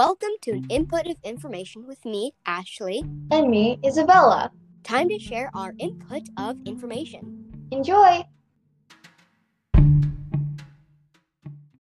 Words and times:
Welcome 0.00 0.30
to 0.40 0.52
an 0.52 0.64
input 0.70 1.06
of 1.06 1.18
information 1.24 1.86
with 1.86 2.02
me, 2.06 2.32
Ashley. 2.46 3.04
And 3.30 3.50
me, 3.50 3.78
Isabella. 3.84 4.50
Time 4.82 5.10
to 5.10 5.18
share 5.18 5.50
our 5.52 5.74
input 5.78 6.22
of 6.38 6.56
information. 6.64 7.52
Enjoy! 7.70 8.24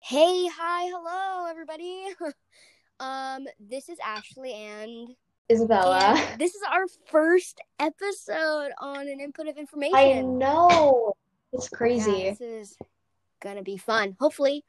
Hey, 0.00 0.46
hi, 0.48 0.86
hello, 0.89 1.50
everybody. 1.50 2.04
um, 3.00 3.46
this 3.61 3.90
is 3.90 3.98
Ashley 4.02 4.54
and 4.54 5.11
Isabella. 5.52 6.14
and 6.16 6.38
this 6.40 6.54
is 6.54 6.62
our 6.66 6.86
first 7.11 7.61
episode 7.79 8.70
on 8.80 9.06
an 9.06 9.20
input 9.20 9.48
of 9.48 9.59
information. 9.59 9.95
I 9.95 10.22
know. 10.22 11.12
It's 11.52 11.68
Yeah, 11.70 11.77
crazy. 11.77 12.22
this 12.22 12.40
is 12.40 12.77
gonna 13.43 13.62
be 13.62 13.77
fun, 13.77 14.17
hopefully. 14.18 14.64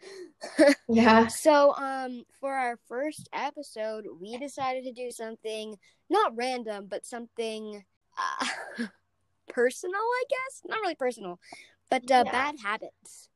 Yeah. 0.88 1.28
So, 1.28 1.74
um, 1.76 2.24
for 2.40 2.54
our 2.54 2.76
first 2.88 3.28
episode, 3.32 4.04
we 4.20 4.36
decided 4.38 4.84
to 4.84 4.92
do 4.92 5.10
something 5.10 5.76
not 6.10 6.36
random, 6.36 6.86
but 6.88 7.06
something 7.06 7.84
uh, 8.18 8.46
personal, 9.48 10.00
I 10.00 10.24
guess. 10.28 10.62
Not 10.66 10.80
really 10.80 10.94
personal, 10.94 11.38
but 11.90 12.10
uh, 12.10 12.24
Yeah. 12.24 12.32
bad 12.32 12.56
habits. 12.62 13.28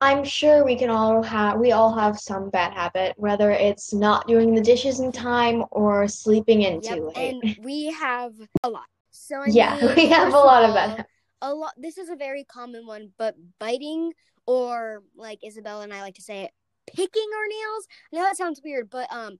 I'm 0.00 0.24
sure 0.24 0.64
we 0.64 0.76
can 0.76 0.90
all 0.90 1.22
have 1.22 1.58
we 1.58 1.70
all 1.72 1.94
have 1.94 2.18
some 2.18 2.50
bad 2.50 2.72
habit, 2.72 3.14
whether 3.16 3.50
it's 3.52 3.94
not 3.94 4.26
doing 4.26 4.54
the 4.54 4.60
dishes 4.60 4.98
in 5.00 5.12
time 5.12 5.64
or 5.70 6.08
sleeping 6.08 6.62
in 6.62 6.80
Yep, 6.82 6.98
too 6.98 7.12
late. 7.16 7.36
and 7.36 7.44
we 7.56 7.86
have 7.92 8.32
a 8.62 8.70
lot. 8.70 8.86
So, 9.10 9.36
I 9.40 9.52
Yeah, 9.52 9.76
mean, 9.76 9.94
we 9.96 10.06
have 10.08 10.32
a 10.32 10.36
lot 10.36 10.64
of 10.64 10.74
all, 10.74 10.74
bad 10.74 10.90
habits. 10.90 11.08
A 11.40 11.54
lot. 11.54 11.72
This 11.76 11.98
is 11.98 12.08
a 12.08 12.16
very 12.16 12.44
common 12.44 12.86
one, 12.86 13.12
but 13.18 13.34
biting 13.58 14.12
or 14.46 15.02
like 15.16 15.38
Isabella 15.44 15.82
and 15.82 15.92
I 15.92 16.00
like 16.00 16.14
to 16.14 16.22
say 16.22 16.42
it, 16.42 16.50
picking 16.94 17.28
our 17.36 17.46
nails. 17.48 17.86
I 18.12 18.16
know 18.16 18.22
that 18.22 18.36
sounds 18.36 18.60
weird, 18.64 18.90
but 18.90 19.12
um, 19.12 19.38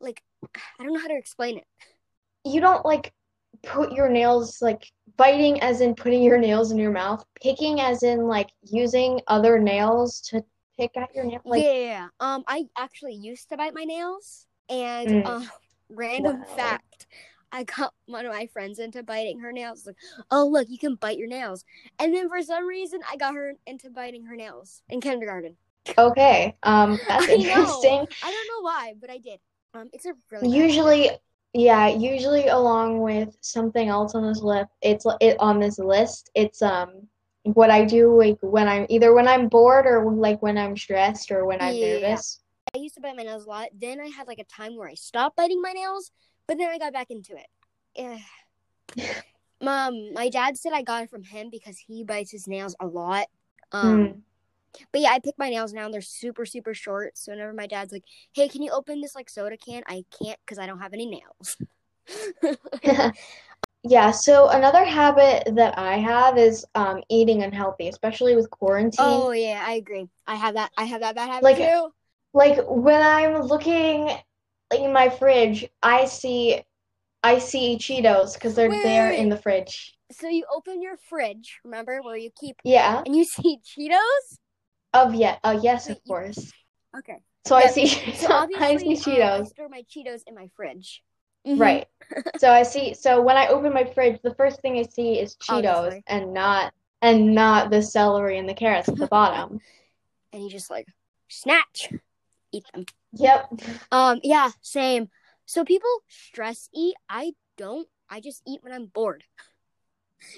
like 0.00 0.22
I 0.78 0.82
don't 0.84 0.92
know 0.92 1.00
how 1.00 1.08
to 1.08 1.16
explain 1.16 1.58
it. 1.58 1.64
You 2.44 2.60
don't 2.60 2.84
like 2.84 3.12
put 3.62 3.92
your 3.92 4.08
nails 4.08 4.58
like 4.60 4.90
biting 5.16 5.60
as 5.60 5.80
in 5.80 5.94
putting 5.94 6.22
your 6.22 6.38
nails 6.38 6.72
in 6.72 6.78
your 6.78 6.90
mouth, 6.90 7.24
picking 7.42 7.80
as 7.80 8.02
in 8.02 8.26
like 8.26 8.50
using 8.62 9.20
other 9.28 9.58
nails 9.58 10.20
to 10.28 10.44
pick 10.78 10.96
at 10.96 11.14
your 11.14 11.24
nail. 11.24 11.40
Like 11.44 11.62
yeah, 11.62 11.72
yeah, 11.72 11.86
yeah. 11.86 12.08
Um, 12.20 12.44
I 12.46 12.64
actually 12.76 13.14
used 13.14 13.48
to 13.50 13.56
bite 13.56 13.74
my 13.74 13.84
nails, 13.84 14.46
and 14.68 15.08
Mm. 15.08 15.26
uh, 15.26 15.44
random 15.88 16.38
Wow. 16.38 16.56
fact, 16.56 17.06
I 17.54 17.64
got 17.64 17.94
one 18.06 18.26
of 18.26 18.32
my 18.32 18.46
friends 18.48 18.78
into 18.78 19.02
biting 19.02 19.40
her 19.40 19.52
nails. 19.52 19.86
Like, 19.86 19.96
oh 20.30 20.46
look, 20.46 20.68
you 20.68 20.78
can 20.78 20.96
bite 20.96 21.18
your 21.18 21.28
nails, 21.28 21.64
and 21.98 22.14
then 22.14 22.28
for 22.28 22.42
some 22.42 22.66
reason, 22.66 23.00
I 23.10 23.16
got 23.16 23.34
her 23.34 23.54
into 23.66 23.90
biting 23.90 24.26
her 24.26 24.36
nails 24.36 24.82
in 24.90 25.00
kindergarten. 25.00 25.56
okay, 25.98 26.56
um, 26.62 27.00
that's 27.08 27.28
I 27.28 27.36
know. 27.36 27.38
interesting. 27.46 28.06
I 28.22 28.32
don't 28.32 28.48
know 28.48 28.62
why, 28.62 28.94
but 29.00 29.10
I 29.10 29.18
did. 29.18 29.40
Um, 29.74 29.88
it's 29.92 30.06
a 30.06 30.14
really 30.30 30.48
Usually, 30.48 31.10
yeah, 31.52 31.88
usually 31.88 32.48
along 32.48 33.00
with 33.00 33.36
something 33.40 33.88
else 33.88 34.14
on 34.14 34.26
this 34.26 34.42
list, 34.42 34.70
it's 34.82 35.06
it 35.20 35.36
on 35.40 35.60
this 35.60 35.78
list. 35.78 36.30
It's 36.34 36.62
um 36.62 37.08
what 37.44 37.70
I 37.70 37.84
do 37.84 38.16
like 38.16 38.38
when 38.40 38.68
I'm 38.68 38.86
either 38.88 39.14
when 39.14 39.28
I'm 39.28 39.48
bored 39.48 39.86
or 39.86 40.10
like 40.12 40.42
when 40.42 40.58
I'm 40.58 40.76
stressed 40.76 41.30
or 41.30 41.46
when 41.46 41.60
I'm 41.60 41.78
Yeah. 41.80 41.80
nervous. 41.80 42.40
I 42.74 42.78
used 42.78 42.94
to 42.96 43.00
bite 43.00 43.16
my 43.16 43.22
nails 43.22 43.46
a 43.46 43.48
lot. 43.48 43.68
Then 43.78 44.00
I 44.00 44.08
had 44.08 44.26
like 44.26 44.38
a 44.38 44.44
time 44.44 44.76
where 44.76 44.88
I 44.88 44.94
stopped 44.94 45.36
biting 45.36 45.62
my 45.62 45.72
nails, 45.72 46.10
but 46.46 46.58
then 46.58 46.68
I 46.70 46.78
got 46.78 46.92
back 46.92 47.10
into 47.10 47.34
it. 47.36 47.46
Eh. 47.96 48.18
Mom, 49.62 50.12
my 50.12 50.28
dad 50.28 50.56
said 50.58 50.72
I 50.72 50.82
got 50.82 51.04
it 51.04 51.10
from 51.10 51.22
him 51.22 51.48
because 51.50 51.78
he 51.78 52.04
bites 52.04 52.30
his 52.30 52.46
nails 52.46 52.74
a 52.80 52.86
lot. 52.86 53.26
Um, 53.72 53.98
Mm. 53.98 54.20
but 54.92 55.00
yeah, 55.00 55.10
I 55.10 55.20
pick 55.20 55.34
my 55.38 55.48
nails 55.48 55.72
now 55.72 55.84
and 55.86 55.94
they're 55.94 56.00
super, 56.02 56.44
super 56.44 56.74
short. 56.74 57.16
So 57.16 57.32
whenever 57.32 57.52
my 57.52 57.66
dad's 57.66 57.92
like, 57.92 58.04
"Hey, 58.32 58.48
can 58.48 58.62
you 58.62 58.70
open 58.72 59.00
this 59.00 59.14
like 59.14 59.30
soda 59.30 59.56
can?" 59.56 59.82
I 59.86 60.04
can't 60.22 60.38
because 60.44 60.58
I 60.58 60.66
don't 60.66 60.80
have 60.80 60.92
any 60.92 61.06
nails. 61.06 61.56
Yeah, 63.86 64.12
so 64.12 64.48
another 64.48 64.82
habit 64.82 65.54
that 65.56 65.78
I 65.78 65.98
have 65.98 66.38
is 66.38 66.64
um 66.74 67.02
eating 67.10 67.42
unhealthy, 67.42 67.88
especially 67.88 68.34
with 68.34 68.48
quarantine. 68.48 69.04
oh 69.04 69.30
yeah, 69.32 69.62
I 69.66 69.74
agree. 69.74 70.08
I 70.26 70.36
have 70.36 70.54
that. 70.54 70.72
I 70.78 70.84
have 70.84 71.02
that 71.02 71.14
bad 71.14 71.28
habit 71.28 71.44
Like- 71.44 71.56
too. 71.58 71.90
Like 72.32 72.58
when 72.66 73.00
I'm 73.02 73.42
looking 73.42 74.10
in 74.82 74.92
my 74.92 75.08
fridge, 75.08 75.68
I 75.82 76.04
see 76.06 76.62
I 77.22 77.38
see 77.38 77.76
Cheetos 77.78 78.34
because 78.34 78.54
they're 78.54 78.68
Wait, 78.68 78.82
there 78.82 79.08
wait, 79.10 79.18
in 79.18 79.28
the 79.28 79.36
fridge. 79.38 79.96
So 80.12 80.28
you 80.28 80.44
open 80.54 80.82
your 80.82 80.96
fridge, 80.96 81.58
remember 81.64 82.00
where 82.02 82.16
you 82.16 82.30
keep, 82.38 82.56
Yeah. 82.64 83.02
and 83.04 83.16
you 83.16 83.24
see 83.24 83.58
Cheetos. 83.64 84.38
Of 84.92 85.14
yeah, 85.14 85.38
uh, 85.42 85.58
yes, 85.62 85.88
of 85.88 85.96
you- 86.04 86.12
course. 86.12 86.52
Okay. 86.96 87.18
So 87.46 87.56
I 87.56 87.66
see 87.66 87.86
So 87.88 88.28
I 88.56 88.76
see 88.76 88.88
um, 88.88 88.92
I 88.92 88.94
Cheetos. 88.96 89.48
store 89.48 89.68
my 89.68 89.82
Cheetos 89.82 90.22
in 90.26 90.34
my 90.34 90.48
fridge. 90.54 91.02
Mhm. 91.46 91.58
Right. 91.60 91.88
So 92.38 92.50
I 92.52 92.62
see 92.62 92.94
so 92.94 93.20
when 93.20 93.36
I 93.36 93.48
open 93.48 93.72
my 93.72 93.84
fridge, 93.84 94.20
the 94.22 94.34
first 94.34 94.60
thing 94.60 94.78
I 94.78 94.82
see 94.84 95.18
is 95.18 95.36
Cheetos 95.36 95.66
Obviously. 95.76 96.02
and 96.06 96.32
not 96.34 96.72
and 97.02 97.34
not 97.34 97.70
the 97.70 97.82
celery 97.82 98.38
and 98.38 98.48
the 98.48 98.54
carrots 98.54 98.88
at 98.88 98.96
the 98.96 99.06
bottom. 99.18 99.60
And 100.32 100.42
you 100.42 100.48
just 100.50 100.70
like 100.70 100.86
snatch, 101.28 101.92
eat 102.52 102.64
them. 102.72 102.84
Yep. 103.16 103.60
Um, 103.90 104.20
yeah, 104.22 104.50
same. 104.60 105.08
So 105.46 105.64
people 105.64 105.90
stress 106.08 106.68
eat. 106.74 106.94
I 107.08 107.32
don't. 107.56 107.88
I 108.08 108.20
just 108.20 108.42
eat 108.46 108.62
when 108.62 108.72
I'm 108.72 108.86
bored. 108.86 109.24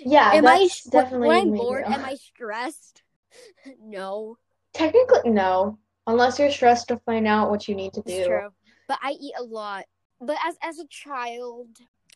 Yeah, 0.00 0.32
am 0.34 0.46
I 0.46 0.68
definitely 0.90 1.28
when 1.28 1.36
I'm 1.36 1.50
bored? 1.52 1.84
Am 1.84 2.04
I 2.04 2.14
stressed? 2.14 3.02
no, 3.80 4.38
Technically, 4.72 5.30
no. 5.30 5.78
Unless 6.06 6.38
you're 6.38 6.50
stressed 6.50 6.88
to 6.88 6.98
find 6.98 7.26
out 7.26 7.50
what 7.50 7.66
you 7.66 7.74
need 7.74 7.92
to 7.94 8.00
it's 8.00 8.16
do. 8.18 8.26
true. 8.26 8.48
But 8.88 8.98
I 9.02 9.12
eat 9.12 9.34
a 9.38 9.42
lot. 9.42 9.84
But 10.20 10.36
as 10.46 10.56
as 10.62 10.78
a 10.78 10.86
child, 10.88 11.68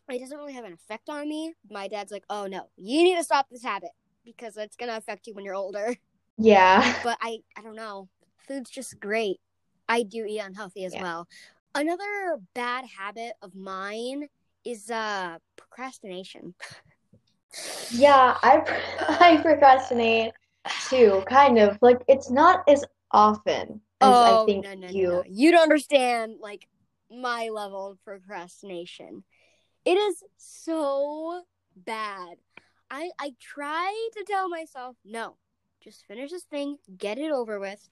it 0.09 0.19
doesn't 0.21 0.37
really 0.39 0.53
have 0.53 0.65
an 0.65 0.73
effect 0.73 1.09
on 1.09 1.29
me. 1.29 1.55
My 1.71 1.89
dad's 1.89 2.13
like, 2.13 2.25
"Oh 2.31 2.47
no, 2.47 2.69
you 2.77 3.03
need 3.03 3.17
to 3.17 3.25
stop 3.25 3.47
this 3.51 3.63
habit 3.63 3.91
because 4.25 4.57
it's 4.57 4.77
gonna 4.77 4.97
affect 4.97 5.27
you 5.27 5.35
when 5.35 5.45
you're 5.45 5.55
older." 5.55 5.97
Yeah. 6.39 6.95
But 7.03 7.19
I 7.21 7.39
I 7.57 7.63
don't 7.63 7.77
know. 7.77 8.09
Food's 8.47 8.71
just 8.71 9.01
great. 9.01 9.39
I 9.91 10.05
do 10.05 10.25
eat 10.25 10.39
unhealthy 10.39 10.85
as 10.85 10.95
Yeah. 10.95 11.03
well. 11.03 11.29
Another 11.75 12.39
bad 12.55 12.85
habit 12.87 13.33
of 13.43 13.55
mine 13.55 14.29
is 14.65 14.91
uh 14.91 15.39
procrastination. 15.57 16.55
Yeah, 17.91 18.37
I 18.43 18.63
I 19.21 19.39
procrastinate 19.43 20.33
too, 20.89 21.23
kind 21.27 21.59
of. 21.59 21.77
Like 21.83 22.03
it's 22.09 22.31
not 22.31 22.63
as 22.69 22.85
often 23.11 23.81
as 24.01 24.23
I 24.23 24.37
Oh, 24.37 24.45
think 24.47 24.65
no, 24.65 24.75
no, 24.75 24.87
no, 24.87 24.93
you. 24.93 25.09
no. 25.09 25.25
You 25.29 25.51
don't 25.51 25.63
understand 25.65 26.37
like 26.41 26.69
my 27.11 27.49
level 27.49 27.91
of 27.91 28.05
procrastination. 28.05 29.25
It 29.85 29.97
is 29.99 30.23
so 30.37 31.43
bad. 31.75 32.37
I 32.91 33.11
I 33.19 33.35
try 33.41 34.09
to 34.17 34.25
tell 34.25 34.49
myself, 34.49 34.97
no, 35.05 35.37
just 35.83 36.07
finish 36.07 36.31
this 36.31 36.45
thing, 36.45 36.77
get 36.97 37.19
it 37.19 37.33
over 37.33 37.59
with. 37.59 37.89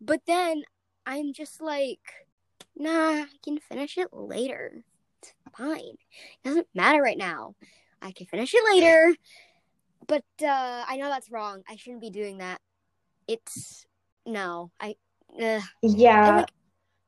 But 0.00 0.22
then 0.26 0.62
I'm 1.06 1.32
just 1.32 1.60
like, 1.60 2.00
nah, 2.76 3.22
I 3.22 3.26
can 3.44 3.58
finish 3.58 3.98
it 3.98 4.08
later. 4.12 4.84
It's 5.22 5.32
fine. 5.56 5.78
It 5.78 6.44
doesn't 6.44 6.68
matter 6.74 7.00
right 7.00 7.18
now. 7.18 7.54
I 8.00 8.12
can 8.12 8.26
finish 8.26 8.52
it 8.54 8.64
later. 8.64 9.14
But 10.06 10.24
uh 10.42 10.84
I 10.88 10.96
know 10.96 11.08
that's 11.08 11.30
wrong. 11.30 11.62
I 11.68 11.76
shouldn't 11.76 12.00
be 12.02 12.10
doing 12.10 12.38
that. 12.38 12.60
It's 13.28 13.86
no, 14.26 14.70
I 14.80 14.96
uh, 15.40 15.60
Yeah. 15.82 16.36
like, 16.36 16.52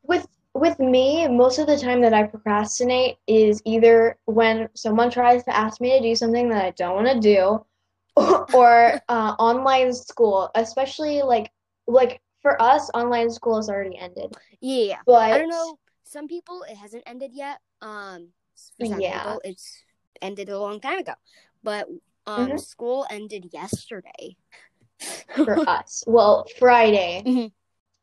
With 0.05 0.26
with 0.55 0.78
me, 0.78 1.26
most 1.26 1.59
of 1.59 1.66
the 1.66 1.76
time 1.76 2.00
that 2.03 2.15
I 2.15 2.25
procrastinate 2.25 3.16
is 3.26 3.61
either 3.65 4.16
when 4.26 4.69
someone 4.75 5.11
tries 5.11 5.43
to 5.44 5.56
ask 5.56 5.81
me 5.81 5.91
to 5.99 6.00
do 6.00 6.15
something 6.15 6.49
that 6.50 6.65
I 6.65 6.71
don't 6.71 6.94
want 6.94 7.09
to 7.09 7.21
do, 7.21 7.65
or, 8.16 8.47
or 8.55 9.00
uh, 9.09 9.34
online 9.38 9.93
school, 9.93 10.50
especially 10.55 11.23
like 11.23 11.50
like 11.87 12.20
for 12.44 12.61
us, 12.61 12.91
online 12.93 13.31
school 13.31 13.56
has 13.56 13.70
already 13.70 13.96
ended. 13.96 14.37
yeah. 14.61 15.00
But 15.06 15.32
I 15.32 15.38
don't 15.38 15.49
know. 15.49 15.79
Some 16.05 16.29
people 16.29 16.62
it 16.69 16.76
hasn't 16.76 17.02
ended 17.06 17.32
yet. 17.32 17.58
Um, 17.81 18.29
for 18.79 18.85
Yeah. 18.87 19.23
people 19.25 19.41
it's 19.44 19.82
ended 20.20 20.50
a 20.50 20.61
long 20.61 20.79
time 20.79 20.99
ago. 20.99 21.14
But 21.64 21.88
um, 22.26 22.50
Mhm. 22.50 22.61
school 22.61 23.06
ended 23.11 23.49
yesterday. 23.52 24.37
for 25.35 25.58
us. 25.69 26.05
Well, 26.06 26.46
Friday. 26.58 27.23
Mhm. 27.26 27.52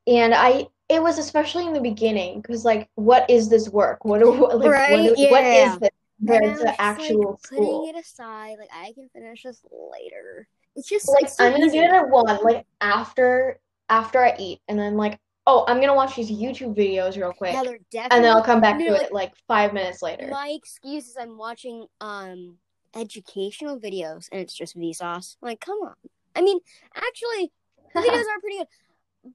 And 0.08 0.34
I 0.34 0.68
it 0.90 1.02
was 1.02 1.20
especially 1.20 1.68
in 1.68 1.74
the 1.74 1.80
beginning 1.80 2.42
because 2.42 2.66
like 2.66 2.90
what 2.96 3.30
is 3.30 3.48
this 3.48 3.70
work? 3.70 4.04
What 4.04 4.20
do 4.20 4.32
what, 4.32 4.58
like 4.60 4.66
what, 4.66 4.70
Right, 4.70 5.06
what 5.06 5.18
yeah. 5.18 5.76
is 5.76 5.80
this 5.80 5.90
And 6.28 6.30
I 6.30 6.42
compared 6.42 6.52
was 6.52 6.62
to 6.62 6.82
actual 6.82 7.30
like, 7.32 7.40
putting 7.50 7.88
it 7.88 7.96
aside, 7.96 8.58
like 8.60 8.70
I 8.74 8.92
can 8.94 9.08
finish 9.14 9.44
this 9.44 9.62
later. 9.72 10.48
It's 10.76 10.90
just 10.90 11.08
Like 11.10 11.30
so 11.30 11.46
I'm 11.46 11.52
gonna 11.52 11.72
do 11.72 11.80
it 11.80 11.92
at 11.92 12.10
one, 12.10 12.40
like 12.44 12.66
after 12.82 13.60
after 13.92 14.26
I 14.26 14.36
eat, 14.40 14.60
and 14.68 14.80
then 14.80 14.98
like 14.98 15.20
oh 15.48 15.66
I'm 15.68 15.80
gonna 15.80 15.96
watch 15.96 16.16
these 16.16 16.32
YouTube 16.32 16.76
videos 16.76 17.18
real 17.18 17.34
quick, 17.34 17.54
Yeah, 17.54 17.64
they're 17.64 17.80
and 18.10 18.24
then 18.24 18.36
I'll 18.36 18.44
come 18.44 18.62
back 18.62 18.80
to 18.80 18.86
no, 18.86 18.96
it 18.96 19.04
like 19.04 19.12
like 19.12 19.34
five 19.48 19.74
minutes 19.74 20.02
later. 20.02 20.28
my 20.32 20.50
excuse 20.50 21.08
is 21.08 21.18
I'm 21.20 21.38
watching 21.38 21.86
um 22.00 22.58
educational 22.96 23.80
videos 23.80 24.28
and 24.32 24.42
it's 24.42 24.54
just 24.54 24.78
Vsauce. 24.78 25.38
Like, 25.42 25.62
come 25.62 25.78
on. 25.84 25.94
I 26.36 26.42
mean, 26.42 26.60
actually, 26.96 27.52
the 27.94 28.02
videos 28.02 28.36
are 28.36 28.40
pretty 28.40 28.58
good. 28.58 28.68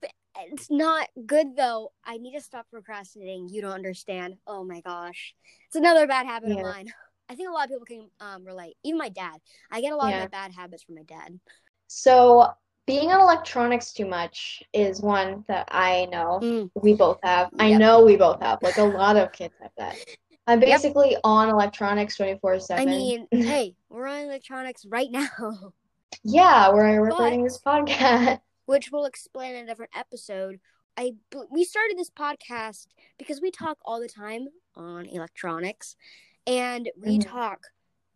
But 0.00 0.10
it's 0.52 0.70
not 0.70 1.08
good 1.26 1.56
though. 1.56 1.92
I 2.04 2.18
need 2.18 2.34
to 2.34 2.40
stop 2.40 2.66
procrastinating. 2.70 3.48
You 3.48 3.62
don't 3.62 3.72
understand. 3.72 4.36
Oh 4.46 4.64
my 4.64 4.80
gosh. 4.80 5.34
It's 5.66 5.76
another 5.76 6.06
bad 6.06 6.26
habit 6.26 6.50
Yeah. 6.50 6.60
of 6.60 6.66
mine. 6.66 6.92
I 7.28 7.34
think 7.34 7.48
a 7.48 7.52
lot 7.52 7.64
of 7.64 7.70
people 7.70 7.86
can 7.86 8.10
um, 8.20 8.44
relate. 8.44 8.76
Even 8.84 8.98
my 8.98 9.08
dad. 9.08 9.38
I 9.70 9.80
get 9.80 9.92
a 9.92 9.96
lot 9.96 10.10
Yeah. 10.10 10.24
of 10.24 10.32
my 10.32 10.38
bad 10.38 10.52
habits 10.52 10.82
from 10.82 10.96
my 10.96 11.02
dad. 11.02 11.38
So 11.88 12.50
being 12.86 13.10
on 13.10 13.20
electronics 13.20 13.92
too 13.92 14.06
much 14.06 14.62
is 14.72 15.00
one 15.00 15.44
that 15.48 15.68
I 15.70 16.06
know 16.06 16.40
Mm. 16.42 16.70
we 16.74 16.94
both 16.94 17.18
have. 17.22 17.50
I 17.58 17.72
know 17.72 18.04
we 18.04 18.16
both 18.16 18.40
have. 18.40 18.62
Like 18.62 18.78
a 18.78 18.84
lot 18.84 19.16
of 19.16 19.32
kids 19.32 19.54
have 19.60 19.72
that. 19.76 19.96
I'm 20.46 20.60
Yep. 20.60 20.68
basically 20.70 21.16
on 21.24 21.48
electronics 21.48 22.16
24/7. 22.16 22.78
I 22.78 22.84
mean, 22.86 23.26
hey, 23.32 23.74
we're 23.88 24.06
on 24.06 24.20
electronics 24.20 24.86
right 24.86 25.10
now, 25.10 25.28
yeah, 26.22 26.72
we're 26.72 27.02
recording 27.02 27.42
this 27.44 27.58
podcast. 27.60 28.40
which 28.66 28.90
we'll 28.90 29.04
explain 29.04 29.54
in 29.54 29.64
a 29.64 29.66
different 29.66 29.92
episode. 29.96 30.60
I 30.96 31.14
we 31.50 31.64
started 31.64 31.98
this 31.98 32.10
podcast 32.10 32.86
because 33.18 33.40
we 33.40 33.50
talk 33.50 33.78
all 33.84 34.00
the 34.00 34.08
time 34.08 34.46
on 34.76 35.06
electronics, 35.06 35.96
and 36.46 36.90
we 36.96 37.18
Mhm. 37.18 37.26
talk. 37.28 37.66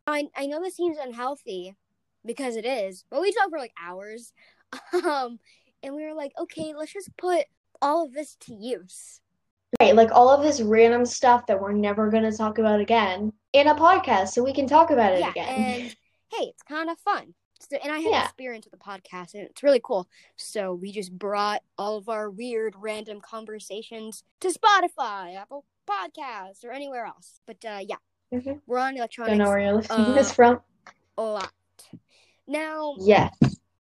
I 0.07 0.29
I 0.37 0.47
know 0.47 0.61
this 0.61 0.77
seems 0.77 0.99
unhealthy 0.99 1.77
because 2.25 2.55
it 2.57 2.65
is, 2.65 3.05
but 3.11 3.21
we 3.21 3.33
talk 3.33 3.51
for 3.51 3.59
like 3.59 3.75
hours. 3.81 4.33
Um, 4.93 5.39
and 5.83 5.95
we 5.95 6.05
were 6.05 6.15
like, 6.15 6.33
okay, 6.39 6.75
let's 6.77 6.93
just 6.93 7.17
put 7.17 7.45
all 7.81 8.05
of 8.05 8.13
this 8.13 8.37
to 8.43 8.55
use. 8.55 9.21
Right, 9.81 9.95
like 9.95 10.11
all 10.13 10.29
of 10.29 10.43
this 10.43 10.61
random 10.61 11.07
stuff 11.07 11.47
that 11.47 11.61
we're 11.61 11.73
never 11.73 12.11
going 12.11 12.25
to 12.31 12.37
talk 12.37 12.59
about 12.59 12.81
again 12.81 13.33
in 13.53 13.69
a 13.69 13.75
podcast 13.75 14.29
so 14.29 14.43
we 14.43 14.53
can 14.53 14.67
talk 14.67 14.91
about 14.91 15.13
it 15.15 15.21
yeah, 15.21 15.31
again. 15.31 15.49
and 15.49 15.97
hey, 16.33 16.47
it's 16.49 16.63
kind 16.63 16.91
of 16.91 16.99
fun. 16.99 17.35
So, 17.61 17.77
and 17.83 17.93
I 17.93 17.99
have 18.01 18.13
Yeah. 18.13 18.25
experience 18.25 18.67
with 18.71 18.79
the 18.79 18.85
podcast, 18.85 19.35
and 19.35 19.45
it's 19.45 19.63
really 19.63 19.81
cool. 19.83 20.09
So 20.37 20.75
we 20.75 20.93
just 20.93 21.17
brought 21.17 21.63
all 21.79 21.97
of 21.97 22.09
our 22.09 22.31
weird, 22.31 22.75
random 22.79 23.21
conversations 23.21 24.23
to 24.41 24.49
Spotify, 24.49 25.37
Apple 25.37 25.65
Podcasts, 25.89 26.65
or 26.65 26.73
anywhere 26.73 27.05
else. 27.07 27.41
But 27.47 27.65
uh, 27.65 27.81
yeah, 27.87 27.97
Mhm. 28.33 28.61
we're 28.67 28.79
on 28.79 28.95
Don't 28.95 29.39
know 29.39 29.49
where 29.49 29.61
you're 29.61 29.73
listening 29.75 30.11
uh, 30.11 30.15
this 30.15 30.33
from. 30.33 30.61
a 31.19 31.23
lot. 31.23 31.53
Now, 32.47 32.95
Yes. 32.99 33.31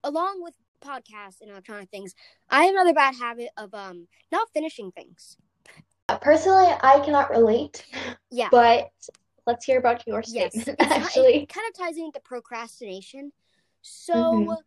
along 0.04 0.44
with 0.44 0.56
podcasts 0.81 1.41
and 1.41 1.50
electronic 1.50 1.89
things, 1.89 2.13
I 2.50 2.63
have 2.65 2.74
another 2.74 2.94
bad 2.94 3.15
habit 3.15 3.50
of 3.57 3.74
um 3.74 4.07
not 4.31 4.47
finishing 4.53 4.91
things. 4.91 5.38
Personally, 6.21 6.71
I 6.81 7.00
cannot 7.03 7.29
relate, 7.29 7.85
Yeah. 8.31 8.47
but 8.50 8.91
let's 9.45 9.65
hear 9.65 9.79
about 9.79 10.06
your 10.07 10.24
Yes, 10.25 10.53
statement, 10.53 10.79
it's, 10.79 10.91
actually. 10.91 11.44
it 11.44 11.50
kind 11.50 11.68
of 11.68 11.77
ties 11.77 11.97
into 11.97 12.19
procrastination. 12.21 13.33
So, 13.81 14.13
Mhm. 14.13 14.57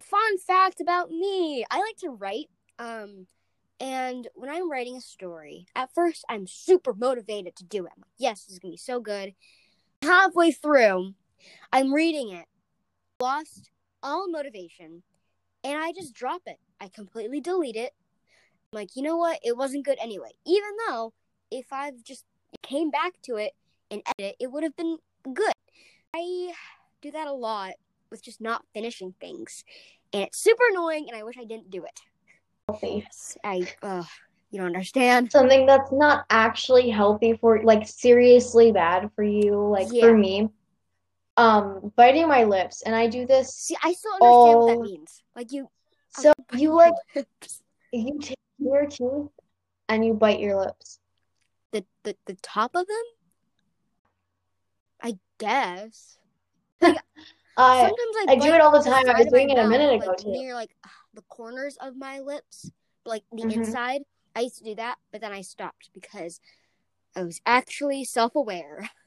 fun 0.00 0.38
fact 0.38 0.80
about 0.80 1.10
me: 1.10 1.64
I 1.70 1.80
like 1.80 1.96
to 1.98 2.10
write. 2.10 2.50
Um, 2.78 3.26
and 3.80 4.28
when 4.34 4.50
I'm 4.50 4.70
writing 4.70 4.96
a 4.96 5.00
story, 5.00 5.66
at 5.74 5.92
first 5.92 6.24
I'm 6.28 6.46
super 6.46 6.94
motivated 6.94 7.56
to 7.56 7.64
do 7.64 7.86
it. 7.86 7.92
Like, 7.96 8.10
yes, 8.16 8.44
this 8.44 8.54
is 8.54 8.58
gonna 8.58 8.72
be 8.72 8.76
so 8.78 9.00
good. 9.00 9.34
Halfway 10.02 10.52
through, 10.52 11.14
I'm 11.72 11.92
reading 11.92 12.30
it, 12.30 12.46
lost 13.20 13.70
all 14.02 14.28
motivation, 14.28 15.02
and 15.64 15.78
I 15.78 15.92
just 15.92 16.14
drop 16.14 16.42
it. 16.46 16.58
I 16.80 16.88
completely 16.88 17.40
delete 17.40 17.76
it. 17.76 17.92
I'm 18.72 18.76
like, 18.76 18.90
you 18.94 19.02
know 19.02 19.16
what? 19.16 19.40
It 19.42 19.56
wasn't 19.56 19.84
good 19.84 19.98
anyway. 20.00 20.30
Even 20.46 20.70
though 20.86 21.12
if 21.50 21.66
I've 21.72 22.02
just 22.04 22.24
came 22.62 22.90
back 22.90 23.14
to 23.22 23.36
it 23.36 23.52
and 23.90 24.02
edit 24.06 24.36
it, 24.38 24.44
it 24.44 24.52
would 24.52 24.62
have 24.62 24.76
been 24.76 24.98
good. 25.32 25.52
I 26.14 26.52
do 27.02 27.10
that 27.10 27.26
a 27.26 27.32
lot 27.32 27.72
with 28.10 28.22
just 28.22 28.40
not 28.40 28.64
finishing 28.72 29.14
things, 29.20 29.64
and 30.12 30.22
it's 30.22 30.38
super 30.38 30.62
annoying. 30.70 31.06
And 31.08 31.18
I 31.18 31.24
wish 31.24 31.36
I 31.38 31.44
didn't 31.44 31.70
do 31.70 31.84
it. 31.84 32.00
Healthy. 32.68 33.02
Yes, 33.04 33.36
I. 33.42 33.66
Uh, 33.82 34.04
you 34.50 34.58
don't 34.58 34.68
understand. 34.68 35.32
Something 35.32 35.66
that's 35.66 35.90
not 35.90 36.26
actually 36.30 36.88
healthy 36.88 37.36
for, 37.40 37.62
like, 37.64 37.88
seriously 37.88 38.70
bad 38.70 39.10
for 39.16 39.24
you, 39.24 39.68
like 39.68 39.88
Yeah. 39.90 40.02
for 40.02 40.16
me. 40.16 40.48
Um, 41.36 41.92
biting 41.96 42.28
my 42.28 42.44
lips, 42.44 42.82
and 42.82 42.94
I 42.94 43.08
do 43.08 43.26
this. 43.26 43.54
See, 43.54 43.76
I 43.82 43.92
still 43.92 44.12
understand 44.14 44.58
what 44.58 44.64
Oh. 44.64 44.66
that 44.66 44.80
means. 44.80 45.22
Like 45.34 45.50
you. 45.52 45.68
So 46.10 46.32
you 46.52 46.72
like 46.74 46.92
lips. 47.14 47.62
you 47.92 48.18
take 48.20 48.38
your 48.58 48.86
teeth 48.86 49.28
and 49.88 50.04
you 50.06 50.14
bite 50.14 50.38
your 50.38 50.56
lips. 50.60 51.00
the 51.72 51.84
the 52.04 52.16
the 52.26 52.34
top 52.34 52.76
of 52.76 52.86
them. 52.86 52.96
I 55.02 55.18
guess. 55.38 56.18
I 57.56 57.80
Sometimes 57.80 57.98
I, 58.28 58.32
I 58.32 58.36
do 58.36 58.54
it 58.54 58.60
all 58.60 58.70
the 58.70 58.88
time. 58.88 59.08
I 59.08 59.18
was 59.18 59.26
doing 59.26 59.50
it 59.50 59.58
a 59.58 59.66
minute 59.66 59.92
ago 59.94 60.10
like, 60.10 60.18
too. 60.18 60.30
Near 60.30 60.54
like 60.54 60.70
the 61.14 61.22
corners 61.22 61.76
of 61.80 61.96
my 61.96 62.20
lips, 62.20 62.70
like 63.04 63.24
the 63.32 63.42
Mhm. 63.42 63.52
inside. 63.54 64.02
I 64.36 64.40
used 64.40 64.58
to 64.58 64.64
do 64.64 64.74
that, 64.76 64.98
but 65.12 65.20
then 65.20 65.32
I 65.32 65.42
stopped 65.42 65.90
because 65.92 66.40
I 67.16 67.22
was 67.22 67.40
actually 67.44 68.04
self-aware. 68.04 68.88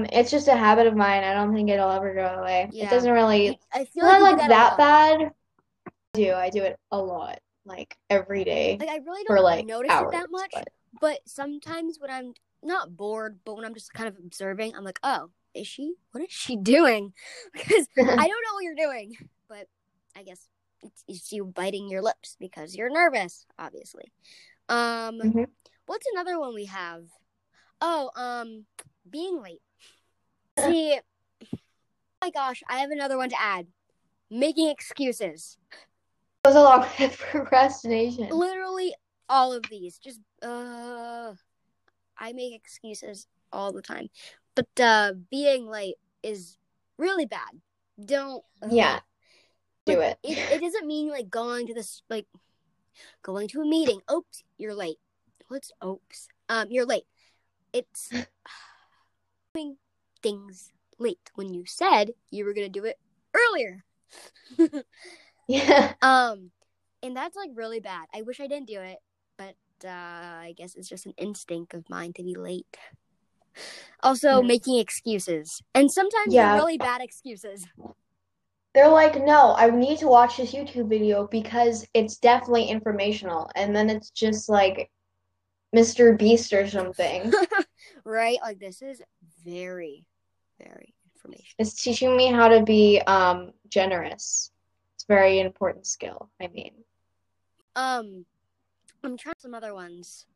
It's 0.00 0.30
just 0.30 0.46
a 0.46 0.56
habit 0.56 0.86
of 0.86 0.94
mine. 0.94 1.24
I 1.24 1.34
don't 1.34 1.52
think 1.52 1.70
it'll 1.70 1.90
ever 1.90 2.14
go 2.14 2.24
away. 2.40 2.68
Yeah. 2.72 2.84
It 2.86 2.90
doesn't 2.90 3.12
really 3.12 3.58
I 3.72 3.84
feel 3.84 4.04
like, 4.04 4.22
like 4.22 4.38
do 4.42 4.48
that 4.48 4.78
bad. 4.78 5.20
I 5.20 5.90
do. 6.14 6.32
I 6.32 6.50
do 6.50 6.62
it 6.62 6.78
a 6.92 6.98
lot, 6.98 7.40
like 7.64 7.96
every 8.08 8.44
day 8.44 8.76
Like 8.78 8.88
I 8.88 8.98
really 8.98 9.24
don't 9.24 9.42
like 9.42 9.66
notice 9.66 9.90
hours. 9.90 10.12
it 10.14 10.16
that 10.16 10.30
much, 10.30 10.50
but- 10.54 10.68
but 11.00 11.20
sometimes 11.26 11.98
when 12.00 12.10
I'm 12.10 12.32
not 12.62 12.96
bored, 12.96 13.40
but 13.44 13.56
when 13.56 13.64
I'm 13.64 13.74
just 13.74 13.92
kind 13.92 14.08
of 14.08 14.16
observing, 14.18 14.74
I'm 14.74 14.84
like, 14.84 14.98
oh, 15.02 15.30
is 15.52 15.66
she? 15.66 15.94
What 16.12 16.24
is 16.24 16.30
she 16.32 16.56
doing? 16.56 17.12
Because 17.52 17.88
I 17.98 18.02
don't 18.04 18.28
know 18.28 18.54
what 18.54 18.64
you're 18.64 18.74
doing, 18.74 19.14
but 19.48 19.66
I 20.16 20.22
guess 20.22 20.48
it's, 20.82 21.04
it's 21.06 21.32
you 21.32 21.44
biting 21.44 21.88
your 21.90 22.02
lips 22.02 22.36
because 22.40 22.74
you're 22.74 22.90
nervous, 22.90 23.46
obviously. 23.58 24.12
Um, 24.68 25.20
Mhm. 25.20 25.46
what's 25.86 26.06
another 26.12 26.38
one 26.40 26.54
we 26.54 26.66
have? 26.66 27.04
Oh, 27.80 28.10
um, 28.16 28.64
being 29.08 29.40
late. 29.42 29.60
See, 30.64 30.98
oh 31.44 31.58
my 32.22 32.30
gosh, 32.30 32.62
I 32.68 32.78
have 32.78 32.90
another 32.90 33.16
one 33.16 33.30
to 33.30 33.40
add. 33.40 33.66
Making 34.30 34.68
excuses. 34.68 35.56
goes 36.44 36.54
along 36.54 36.86
with 36.98 37.16
procrastination. 37.30 38.28
Literally 38.28 38.94
all 39.28 39.52
of 39.52 39.64
these. 39.70 39.98
Just 39.98 40.20
uh, 40.42 41.32
I 42.18 42.32
make 42.32 42.54
excuses 42.54 43.26
all 43.52 43.72
the 43.72 43.82
time, 43.82 44.08
but 44.54 44.68
uh, 44.80 45.12
being 45.30 45.66
late 45.66 45.96
is 46.22 46.58
really 46.98 47.26
bad. 47.26 47.60
Don't. 48.04 48.44
ugh. 48.62 48.70
Yeah, 48.72 49.00
do 49.86 50.00
it. 50.00 50.18
it. 50.22 50.38
It 50.52 50.60
doesn't 50.60 50.86
mean 50.86 51.08
like 51.08 51.30
going 51.30 51.66
to 51.68 51.74
this 51.74 52.02
like 52.10 52.26
going 53.22 53.48
to 53.48 53.60
a 53.60 53.66
meeting. 53.66 54.00
Oops, 54.12 54.42
you're 54.58 54.74
late. 54.74 54.98
What's 55.48 55.72
oops? 55.84 56.28
Um, 56.48 56.68
you're 56.70 56.86
late. 56.86 57.04
It's 57.72 58.10
doing 59.54 59.76
things 60.22 60.72
late 60.98 61.30
when 61.34 61.52
you 61.54 61.64
said 61.66 62.12
you 62.30 62.44
were 62.44 62.54
gonna 62.54 62.68
do 62.68 62.84
it 62.84 62.98
earlier. 63.34 63.84
Yeah. 65.46 65.94
um, 66.02 66.50
and 67.02 67.16
that's 67.16 67.36
like 67.36 67.50
really 67.54 67.80
bad. 67.80 68.06
I 68.14 68.22
wish 68.22 68.40
I 68.40 68.46
didn't 68.46 68.66
do 68.68 68.80
it, 68.80 68.98
but 69.36 69.54
uh, 69.84 69.88
I 69.88 70.54
guess 70.56 70.74
it's 70.74 70.88
just 70.88 71.06
an 71.06 71.14
instinct 71.16 71.74
of 71.74 71.88
mine 71.88 72.12
to 72.14 72.22
be 72.22 72.34
late. 72.34 72.76
Also, 74.02 74.42
Mm. 74.42 74.46
making 74.46 74.78
excuses, 74.78 75.62
and 75.74 75.90
sometimes 75.90 76.34
Yeah. 76.34 76.48
they're 76.48 76.56
really 76.56 76.78
bad 76.78 77.00
excuses. 77.00 77.66
They're 78.74 78.88
like, 78.88 79.16
no, 79.24 79.54
I 79.56 79.70
need 79.70 79.98
to 79.98 80.08
watch 80.08 80.36
this 80.36 80.52
YouTube 80.52 80.88
video 80.88 81.26
because 81.26 81.86
it's 81.94 82.18
definitely 82.18 82.66
informational. 82.66 83.50
And 83.56 83.74
then 83.74 83.90
it's 83.90 84.10
just 84.10 84.48
like 84.48 84.90
Mr. 85.74 86.16
Beast 86.16 86.52
or 86.52 86.66
something. 86.68 87.32
right? 88.04 88.38
Like 88.42 88.60
this 88.60 88.82
is 88.82 89.02
very, 89.48 90.04
very 90.58 90.94
information. 91.14 91.54
It's 91.58 91.74
teaching 91.82 92.16
me 92.16 92.30
how 92.30 92.48
to 92.48 92.62
be 92.62 93.00
um 93.06 93.52
generous. 93.68 94.50
It's 94.94 95.04
a 95.04 95.12
very 95.12 95.40
important 95.40 95.86
skill, 95.86 96.28
I 96.40 96.48
mean. 96.48 96.72
Um, 97.76 98.24
I'm 99.04 99.16
trying 99.16 99.34
some 99.38 99.54
other 99.54 99.74
ones. 99.74 100.26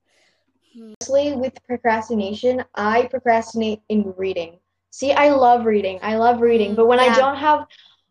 Honestly, 0.76 1.32
with 1.32 1.54
procrastination, 1.66 2.64
I 2.74 3.06
procrastinate 3.06 3.82
in 3.88 4.14
reading. 4.16 4.58
See, 4.90 5.12
I 5.12 5.30
love 5.30 5.64
reading. 5.66 5.98
I 6.02 6.16
love 6.16 6.40
reading, 6.40 6.72
Mm, 6.72 6.76
but 6.76 6.86
when 6.86 7.00
I 7.00 7.14
don't 7.14 7.36
have 7.36 7.66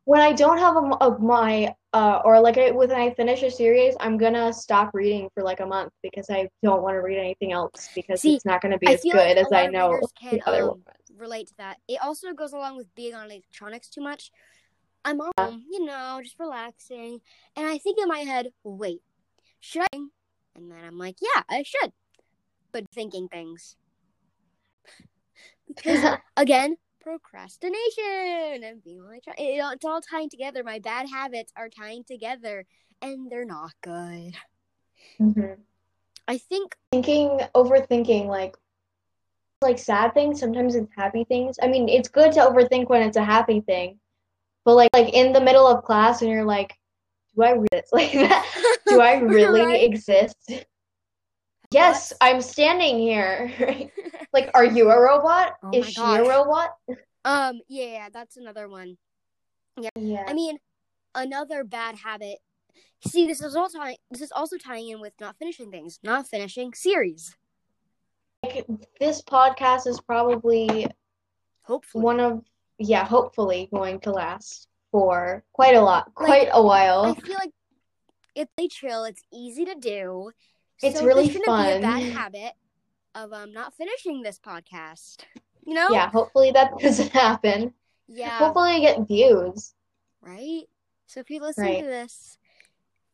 when 0.05 0.21
I 0.21 0.33
don't 0.33 0.57
have 0.57 0.75
a 0.75 1.17
my 1.19 1.73
uh 1.93 2.21
or 2.23 2.39
like 2.39 2.57
I, 2.57 2.71
when 2.71 2.91
I 2.91 3.13
finish 3.13 3.43
a 3.43 3.51
series, 3.51 3.95
I'm 3.99 4.17
gonna 4.17 4.51
stop 4.51 4.91
reading 4.93 5.29
for 5.33 5.43
like 5.43 5.59
a 5.59 5.65
month 5.65 5.91
because 6.01 6.29
I 6.29 6.49
don't 6.63 6.81
want 6.81 6.95
to 6.95 6.99
read 7.01 7.17
anything 7.19 7.51
else 7.51 7.89
because 7.93 8.21
See, 8.21 8.35
it's 8.35 8.45
not 8.45 8.61
gonna 8.61 8.77
be 8.77 8.87
I 8.87 8.93
as 8.93 9.03
good 9.03 9.15
like 9.15 9.37
as 9.37 9.51
I 9.51 9.67
know 9.67 9.99
can 10.19 10.33
the 10.33 10.41
other 10.47 10.63
um, 10.63 10.69
ones. 10.69 10.85
relate 11.15 11.47
to 11.47 11.53
that. 11.57 11.77
It 11.87 11.99
also 12.03 12.33
goes 12.33 12.53
along 12.53 12.77
with 12.77 12.93
being 12.95 13.13
on 13.13 13.25
electronics 13.25 13.89
too 13.89 14.01
much. 14.01 14.31
I'm 15.03 15.19
home, 15.37 15.63
you 15.69 15.83
know, 15.83 16.19
just 16.23 16.39
relaxing, 16.39 17.21
and 17.55 17.65
I 17.65 17.79
think 17.79 17.97
in 17.99 18.07
my 18.07 18.19
head, 18.19 18.49
wait, 18.63 19.01
should 19.59 19.81
I? 19.81 19.97
And 20.55 20.71
then 20.71 20.83
I'm 20.83 20.97
like, 20.97 21.15
yeah, 21.21 21.41
I 21.49 21.63
should, 21.63 21.91
but 22.71 22.85
thinking 22.93 23.27
things 23.27 23.77
because 25.67 26.17
again, 26.37 26.77
procrastination 27.01 28.63
and 28.63 28.83
being 28.83 29.03
like, 29.03 29.23
it, 29.27 29.33
it's 29.37 29.85
all 29.85 30.01
tying 30.01 30.29
together. 30.29 30.63
My 30.63 30.79
bad 30.79 31.07
habits 31.09 31.51
are 31.55 31.69
tying 31.69 32.03
together, 32.03 32.65
and 33.01 33.29
they're 33.31 33.45
not 33.45 33.71
good. 33.81 34.33
Mhm. 35.19 35.57
I 36.27 36.37
think 36.37 36.75
Thinking, 36.91 37.39
overthinking, 37.55 38.27
like 38.27 38.55
like 39.61 39.77
sad 39.77 40.13
things, 40.13 40.39
sometimes 40.39 40.75
it's 40.75 40.91
happy 40.95 41.23
things. 41.23 41.57
I 41.61 41.67
mean, 41.67 41.87
it's 41.87 42.09
good 42.09 42.31
to 42.33 42.39
overthink 42.39 42.89
when 42.89 43.03
it's 43.03 43.17
a 43.17 43.23
happy 43.23 43.61
thing. 43.61 43.99
But 44.65 44.75
like 44.75 44.89
like 44.93 45.13
in 45.13 45.33
the 45.33 45.41
middle 45.41 45.67
of 45.67 45.83
class 45.83 46.21
and 46.21 46.31
you're 46.31 46.45
like, 46.45 46.75
do 47.35 47.43
I 47.43 47.51
read 47.53 47.67
this? 47.71 47.89
Like 47.93 48.11
that? 48.13 48.45
Do 48.87 48.99
I 48.99 49.19
really 49.19 49.61
Right? 49.61 49.83
exist? 49.83 50.35
Yes? 51.71 52.13
I'm 52.21 52.41
standing 52.41 52.99
here. 52.99 53.89
Like, 54.33 54.49
are 54.53 54.63
you 54.63 54.89
a 54.89 54.97
robot? 54.97 55.55
Oh 55.61 55.71
Is 55.73 55.89
she 55.89 56.01
a 56.01 56.23
robot? 56.23 56.69
um 57.25 57.59
yeah, 57.67 58.07
that's 58.13 58.37
another 58.37 58.69
one. 58.69 58.97
Yeah. 59.77 59.89
yeah. 59.97 60.23
I 60.25 60.33
mean, 60.33 60.57
another 61.13 61.65
bad 61.65 61.95
habit. 61.95 62.37
See, 63.05 63.27
this 63.27 63.41
is 63.41 63.57
also 63.57 63.79
tying, 63.79 63.97
this 64.09 64.21
is 64.21 64.31
also 64.31 64.57
tying 64.57 64.87
in 64.87 65.01
with 65.01 65.11
not 65.19 65.35
finishing 65.37 65.69
things, 65.69 65.99
not 66.01 66.27
finishing 66.27 66.73
series. 66.73 67.35
Like 68.41 68.65
this 69.01 69.21
podcast 69.21 69.85
is 69.85 69.99
probably 69.99 70.87
Hopefully, 71.63 72.03
one 72.03 72.19
of 72.21 72.41
yeah, 72.79 73.05
hopefully 73.05 73.67
going 73.73 73.99
to 74.01 74.11
last 74.11 74.67
for 74.91 75.43
quite 75.53 75.75
a 75.75 75.81
lot, 75.81 76.07
Like, 76.07 76.15
quite 76.15 76.47
a 76.47 76.55
I 76.55 76.59
while. 76.59 77.05
I 77.05 77.13
feel 77.15 77.35
like 77.35 77.51
it's 78.35 78.51
really 78.57 78.69
chill. 78.69 79.03
It's 79.03 79.23
easy 79.33 79.65
to 79.65 79.75
do. 79.75 80.31
It's 80.81 80.99
so 80.99 81.05
really 81.05 81.27
shouldn't 81.27 81.45
be 81.45 81.51
a 81.51 81.79
bad 81.79 82.01
fun. 82.01 82.11
habit 82.11 82.53
of 83.15 83.33
um 83.33 83.51
not 83.53 83.73
finishing 83.75 84.21
this 84.21 84.39
podcast. 84.39 85.23
You 85.65 85.75
know? 85.75 85.89
Yeah, 85.91 86.09
hopefully 86.09 86.51
that 86.51 86.71
doesn't 86.79 87.11
happen. 87.11 87.73
Yeah. 88.07 88.37
Hopefully 88.39 88.75
you 88.75 88.81
get 88.81 89.07
views. 89.07 89.73
Right. 90.21 90.63
So 91.07 91.19
if 91.19 91.29
you 91.29 91.39
listen 91.41 91.63
Right. 91.65 91.81
to 91.81 91.85
this, 91.85 92.37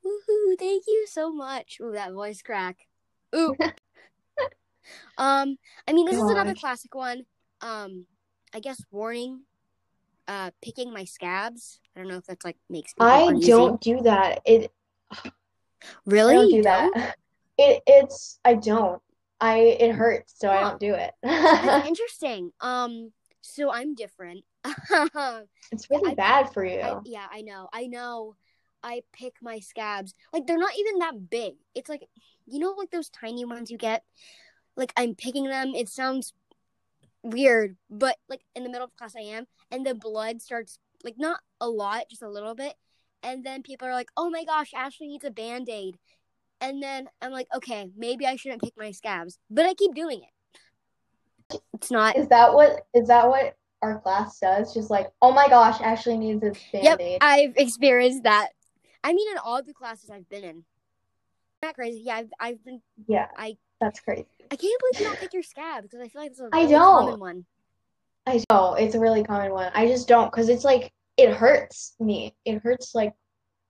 woohoo! 0.06 0.58
Thank 0.58 0.84
you 0.88 1.06
so 1.10 1.32
much. 1.32 1.80
Ooh, 1.82 1.92
that 1.92 2.14
voice 2.14 2.42
crack. 2.42 2.88
Ooh. 3.36 3.56
um, 5.18 5.58
I 5.88 5.94
mean, 5.94 6.06
this 6.06 6.16
is 6.18 6.30
another 6.30 6.54
classic 6.56 6.94
one. 6.96 7.26
Um, 7.62 8.06
I 8.54 8.60
guess 8.60 8.82
warning. 8.92 9.42
Uh, 10.28 10.52
picking 10.62 10.92
my 10.94 11.06
scabs. 11.06 11.80
I 11.96 12.00
don't 12.00 12.10
know 12.10 12.18
if 12.18 12.26
that's 12.26 12.44
like 12.44 12.58
makes 12.70 12.94
I 13.00 13.24
uneasy. 13.24 13.48
don't 13.48 13.80
do 13.80 14.02
that. 14.02 14.42
It 14.46 14.72
really 16.06 16.34
I 16.36 16.38
don't 16.38 16.50
You 16.50 16.56
do 16.58 16.64
that. 16.64 17.16
It 17.58 17.84
it's 17.88 18.40
I 18.46 18.56
don't. 18.56 19.02
I 19.40 19.60
it 19.60 19.92
hurts, 19.94 20.34
so 20.38 20.50
I 20.50 20.62
don't 20.62 20.80
do 20.80 20.96
it. 20.96 21.14
Interesting. 21.88 22.52
Um, 22.60 23.12
so 23.42 23.72
I'm 23.72 23.96
different. 23.96 24.44
It's 25.70 25.90
really 25.90 26.12
I- 26.12 26.16
bad 26.16 26.54
for 26.54 26.64
you. 26.64 26.80
I, 26.80 27.00
yeah, 27.04 27.28
I 27.32 27.42
know. 27.42 27.68
I 27.74 27.88
know. 27.88 28.36
I 28.84 29.02
pick 29.12 29.34
my 29.42 29.60
scabs. 29.60 30.14
Like 30.32 30.48
they're 30.48 30.58
not 30.58 30.78
even 30.78 31.00
that 31.00 31.30
big. 31.30 31.56
It's 31.76 31.90
like 31.90 32.08
you 32.46 32.60
know 32.60 32.72
like 32.78 32.92
those 32.92 33.10
tiny 33.10 33.44
ones 33.44 33.70
you 33.70 33.78
get? 33.78 34.04
Like 34.76 34.94
I'm 34.96 35.14
picking 35.16 35.46
them. 35.46 35.74
It 35.76 35.90
sounds 35.90 36.34
weird, 37.24 37.76
but 37.90 38.18
like 38.30 38.42
in 38.56 38.64
the 38.64 38.70
middle 38.70 38.86
of 38.86 38.96
class 38.96 39.16
I 39.16 39.22
am 39.22 39.46
and 39.72 39.86
the 39.86 39.94
blood 39.96 40.42
starts 40.42 40.80
like 41.04 41.16
not 41.18 41.40
a 41.60 41.68
lot, 41.70 42.10
just 42.10 42.22
a 42.22 42.30
little 42.30 42.56
bit. 42.56 42.76
And 43.24 43.44
then 43.44 43.64
people 43.64 43.88
are 43.88 43.94
like, 43.94 44.10
"Oh 44.16 44.30
my 44.30 44.46
gosh, 44.46 44.72
Ashley 44.76 45.08
needs 45.08 45.26
a 45.26 45.32
band-aid." 45.32 45.98
And 46.60 46.82
then 46.82 47.08
I'm 47.22 47.32
like, 47.32 47.48
"Okay, 47.56 47.92
maybe 47.96 48.26
I 48.26 48.36
shouldn't 48.36 48.64
pick 48.64 48.74
my 48.78 48.92
scabs." 48.92 49.38
But 49.50 49.66
I 49.66 49.74
keep 49.74 49.94
doing 49.94 50.22
it. 50.24 51.62
It's 51.74 51.92
not 51.92 52.16
Is 52.18 52.28
that 52.30 52.54
what 52.54 52.86
is 52.94 53.08
that 53.08 53.28
what 53.30 53.56
our 53.82 54.00
class 54.00 54.40
does? 54.40 54.74
Just 54.74 54.90
like, 54.90 55.08
oh 55.22 55.32
my 55.32 55.48
gosh, 55.48 55.80
Ashley 55.82 56.18
needs 56.18 56.44
a 56.44 56.52
Yep, 56.74 56.98
band-aid. 56.98 57.18
I've 57.22 57.56
experienced 57.58 58.24
that. 58.24 58.50
I 59.04 59.14
mean, 59.14 59.32
in 59.32 59.38
all 59.38 59.62
the 59.64 59.74
classes 59.74 60.10
I've 60.10 60.28
been 60.28 60.44
in. 60.44 60.64
Not 61.62 61.76
crazy. 61.76 62.02
Yeah, 62.04 62.16
I've, 62.18 62.30
I've 62.40 62.66
been. 62.66 62.82
Yeah, 63.08 63.28
I- 63.38 63.58
that's 63.80 64.00
crazy. 64.00 64.26
I 64.50 64.56
can't 64.56 64.80
believe 64.80 65.00
you 65.00 65.06
don't 65.06 65.20
pick 65.20 65.34
your 65.34 65.44
scab 65.44 65.84
because 65.84 66.00
I 66.00 66.08
feel 66.08 66.22
like 66.22 66.32
it's 66.32 66.40
a 66.40 66.50
I 66.52 66.62
really 66.62 66.70
don't. 66.72 67.06
common 67.06 67.20
one. 67.20 67.46
I 68.26 68.32
don't 68.34 68.46
know 68.50 68.74
it's 68.74 68.96
a 68.96 69.00
really 69.00 69.24
common 69.24 69.52
one. 69.52 69.72
I 69.74 69.88
just 69.88 70.08
don't 70.08 70.32
because 70.32 70.50
it's 70.50 70.64
like 70.64 70.92
it 71.18 71.34
hurts 71.34 71.96
me. 72.00 72.36
It 72.46 72.62
hurts 72.64 72.96
like 72.96 73.14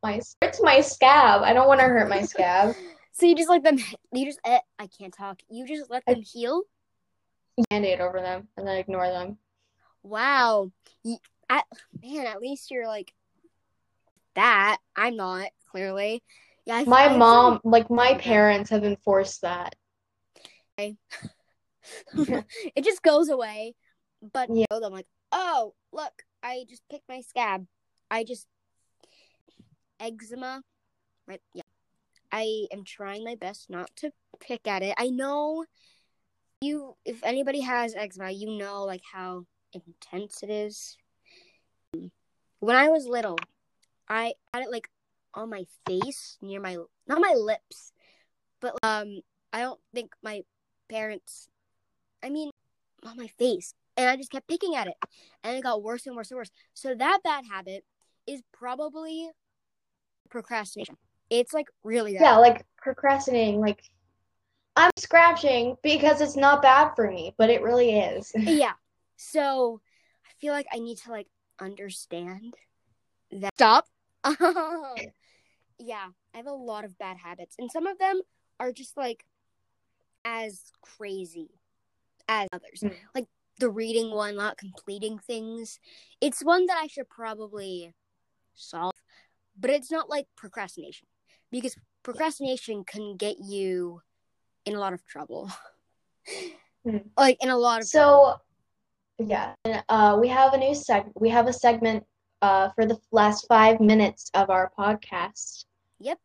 my 0.07 0.21
hurts 0.41 0.61
my 0.61 0.81
scab. 0.81 1.41
I 1.43 1.53
don't 1.53 1.67
want 1.67 1.79
to 1.81 1.85
hurt 1.85 2.09
my 2.09 2.21
scab. 2.21 2.75
So 3.19 3.25
you 3.25 3.35
just 3.35 3.49
let 3.49 3.63
them. 3.63 3.79
You 4.13 4.25
just. 4.27 4.39
Eh, 4.45 4.59
I 4.77 4.85
can't 4.85 5.11
talk. 5.11 5.39
You 5.49 5.65
just 5.65 5.89
let 5.89 6.03
I- 6.07 6.13
them 6.13 6.21
heal. 6.21 6.61
Band-aid 7.71 7.99
over 7.99 8.21
them 8.21 8.47
and 8.55 8.67
then 8.67 8.77
ignore 8.77 9.07
them. 9.07 9.39
Wow. 10.03 10.71
You, 11.03 11.17
at, 11.49 11.65
man, 11.99 12.27
at 12.27 12.39
least 12.39 12.69
you're 12.69 12.85
like 12.85 13.11
that. 14.35 14.77
I'm 14.95 15.15
not 15.15 15.47
clearly. 15.71 16.21
Yeah. 16.67 16.83
My 16.85 17.05
I 17.05 17.17
mom, 17.17 17.59
like 17.63 17.89
my 17.89 18.13
parents, 18.19 18.69
have 18.69 18.83
enforced 18.83 19.41
that. 19.41 19.73
it 20.77 20.95
just 22.83 23.01
goes 23.01 23.29
away. 23.29 23.73
But 24.21 24.49
Yeah. 24.53 24.65
I'm 24.71 24.93
like, 24.93 25.07
oh, 25.31 25.73
look, 25.91 26.13
I 26.43 26.65
just 26.69 26.83
picked 26.87 27.09
my 27.09 27.21
scab. 27.21 27.65
I 28.11 28.23
just 28.23 28.45
eczema, 29.99 30.61
right? 31.27 31.41
Yeah. 31.53 31.63
I 32.31 32.67
am 32.71 32.83
trying 32.83 33.23
my 33.23 33.35
best 33.35 33.69
not 33.69 33.89
to 33.97 34.11
pick 34.39 34.67
at 34.67 34.83
it. 34.83 34.95
I 34.97 35.09
know 35.09 35.65
you. 36.61 36.95
If 37.05 37.23
anybody 37.23 37.61
has 37.61 37.95
eczema, 37.95 38.31
you 38.31 38.57
know 38.57 38.83
like 38.83 39.01
how 39.13 39.45
intense 39.73 40.43
it 40.43 40.49
is. 40.49 40.97
When 42.59 42.75
I 42.75 42.89
was 42.89 43.05
little, 43.05 43.37
I 44.09 44.33
had 44.53 44.63
it 44.63 44.71
like 44.71 44.89
on 45.33 45.49
my 45.49 45.65
face 45.87 46.37
near 46.41 46.59
my 46.59 46.77
not 47.07 47.21
my 47.21 47.33
lips, 47.33 47.93
but 48.59 48.75
um, 48.83 49.21
I 49.53 49.61
don't 49.61 49.79
think 49.93 50.11
my 50.23 50.41
parents. 50.89 51.47
I 52.23 52.29
mean, 52.29 52.49
on 53.05 53.15
my 53.15 53.27
face, 53.27 53.73
and 53.95 54.09
I 54.09 54.15
just 54.15 54.31
kept 54.31 54.47
picking 54.47 54.75
at 54.75 54.87
it, 54.87 54.95
and 55.43 55.55
it 55.55 55.63
got 55.63 55.83
worse 55.83 56.07
and 56.07 56.15
worse 56.15 56.31
and 56.31 56.37
worse. 56.37 56.51
So 56.73 56.95
that 56.95 57.19
bad 57.23 57.45
habit 57.49 57.85
is 58.25 58.41
probably 58.51 59.29
procrastination. 60.29 60.97
It's 61.29 61.53
like 61.53 61.67
really. 61.83 62.13
Yeah, 62.13 62.37
like 62.37 62.65
procrastinating. 62.77 63.59
Like 63.59 63.81
I'm 64.75 64.91
scratching 64.97 65.75
because 65.83 66.21
it's 66.21 66.35
not 66.35 66.61
bad 66.61 66.93
for 66.95 67.09
me, 67.09 67.33
but 67.37 67.49
it 67.49 67.61
really 67.61 67.99
is. 67.99 68.31
yeah. 68.37 68.73
So 69.17 69.81
I 70.25 70.29
feel 70.39 70.53
like 70.53 70.67
I 70.71 70.79
need 70.79 70.97
to 70.99 71.11
like 71.11 71.27
understand 71.59 72.53
that. 73.31 73.53
Stop. 73.55 73.87
yeah, 75.79 76.07
I 76.33 76.37
have 76.37 76.47
a 76.47 76.51
lot 76.51 76.85
of 76.85 76.97
bad 76.97 77.17
habits, 77.17 77.55
and 77.59 77.71
some 77.71 77.87
of 77.87 77.97
them 77.97 78.21
are 78.59 78.71
just 78.71 78.97
like 78.97 79.25
as 80.25 80.71
crazy 80.81 81.49
as 82.27 82.47
others. 82.51 82.81
Mm. 82.83 82.93
Like 83.15 83.25
the 83.59 83.69
reading 83.69 84.11
one, 84.11 84.35
not 84.35 84.57
completing 84.57 85.17
things. 85.19 85.79
It's 86.21 86.43
one 86.43 86.65
that 86.67 86.77
I 86.77 86.87
should 86.87 87.09
probably 87.09 87.93
solve, 88.53 88.93
but 89.59 89.69
it's 89.69 89.91
not 89.91 90.09
like 90.09 90.27
procrastination 90.35 91.07
because 91.51 91.75
procrastination 92.03 92.83
can 92.83 93.17
get 93.17 93.37
you 93.39 94.01
in 94.65 94.75
a 94.75 94.79
lot 94.79 94.93
of 94.93 95.05
trouble. 95.05 95.51
Mm. 96.85 97.05
Like 97.17 97.37
in 97.41 97.49
a 97.49 97.57
lot 97.57 97.81
of 97.81 97.89
trouble. 97.89 98.39
So, 99.19 99.25
yeah, 99.25 99.53
and, 99.65 99.83
uh, 99.89 100.17
we 100.19 100.27
have 100.27 100.53
a 100.53 100.57
new 100.57 100.71
seg. 100.71 101.11
We 101.15 101.29
have 101.29 101.47
a 101.47 101.53
segment 101.53 102.03
uh, 102.41 102.69
for 102.75 102.85
the 102.85 102.99
last 103.11 103.45
five 103.47 103.79
minutes 103.79 104.29
of 104.33 104.49
our 104.49 104.71
podcast. 104.77 105.65
yep 105.99 106.19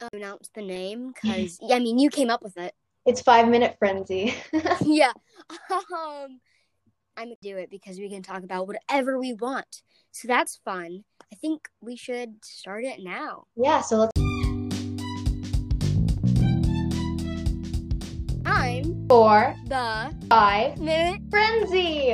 uh, 0.00 0.08
announce 0.12 0.50
the 0.54 0.62
name 0.62 1.12
because 1.22 1.58
I 1.70 1.78
mean 1.78 1.98
you 1.98 2.10
came 2.10 2.30
up 2.30 2.42
with 2.42 2.56
it. 2.56 2.74
It's 3.06 3.20
five 3.20 3.48
minute 3.48 3.76
frenzy. 3.78 4.34
yeah. 4.80 5.12
Um, 5.70 6.40
I'm 7.16 7.26
gonna 7.26 7.36
do 7.42 7.56
it 7.58 7.70
because 7.70 7.98
we 7.98 8.08
can 8.10 8.22
talk 8.22 8.42
about 8.42 8.66
whatever 8.66 9.18
we 9.18 9.34
want. 9.34 9.82
So 10.10 10.26
that's 10.26 10.60
fun. 10.64 11.04
I 11.32 11.36
think 11.36 11.68
we 11.80 11.96
should 11.96 12.44
start 12.44 12.84
it 12.84 13.00
now. 13.02 13.44
yeah, 13.56 13.80
so 13.82 13.98
let's 13.98 14.12
I'm 18.46 19.06
four, 19.08 19.54
the 19.66 20.12
five, 20.28 20.78
minute. 20.78 21.20
frenzy. 21.30 22.12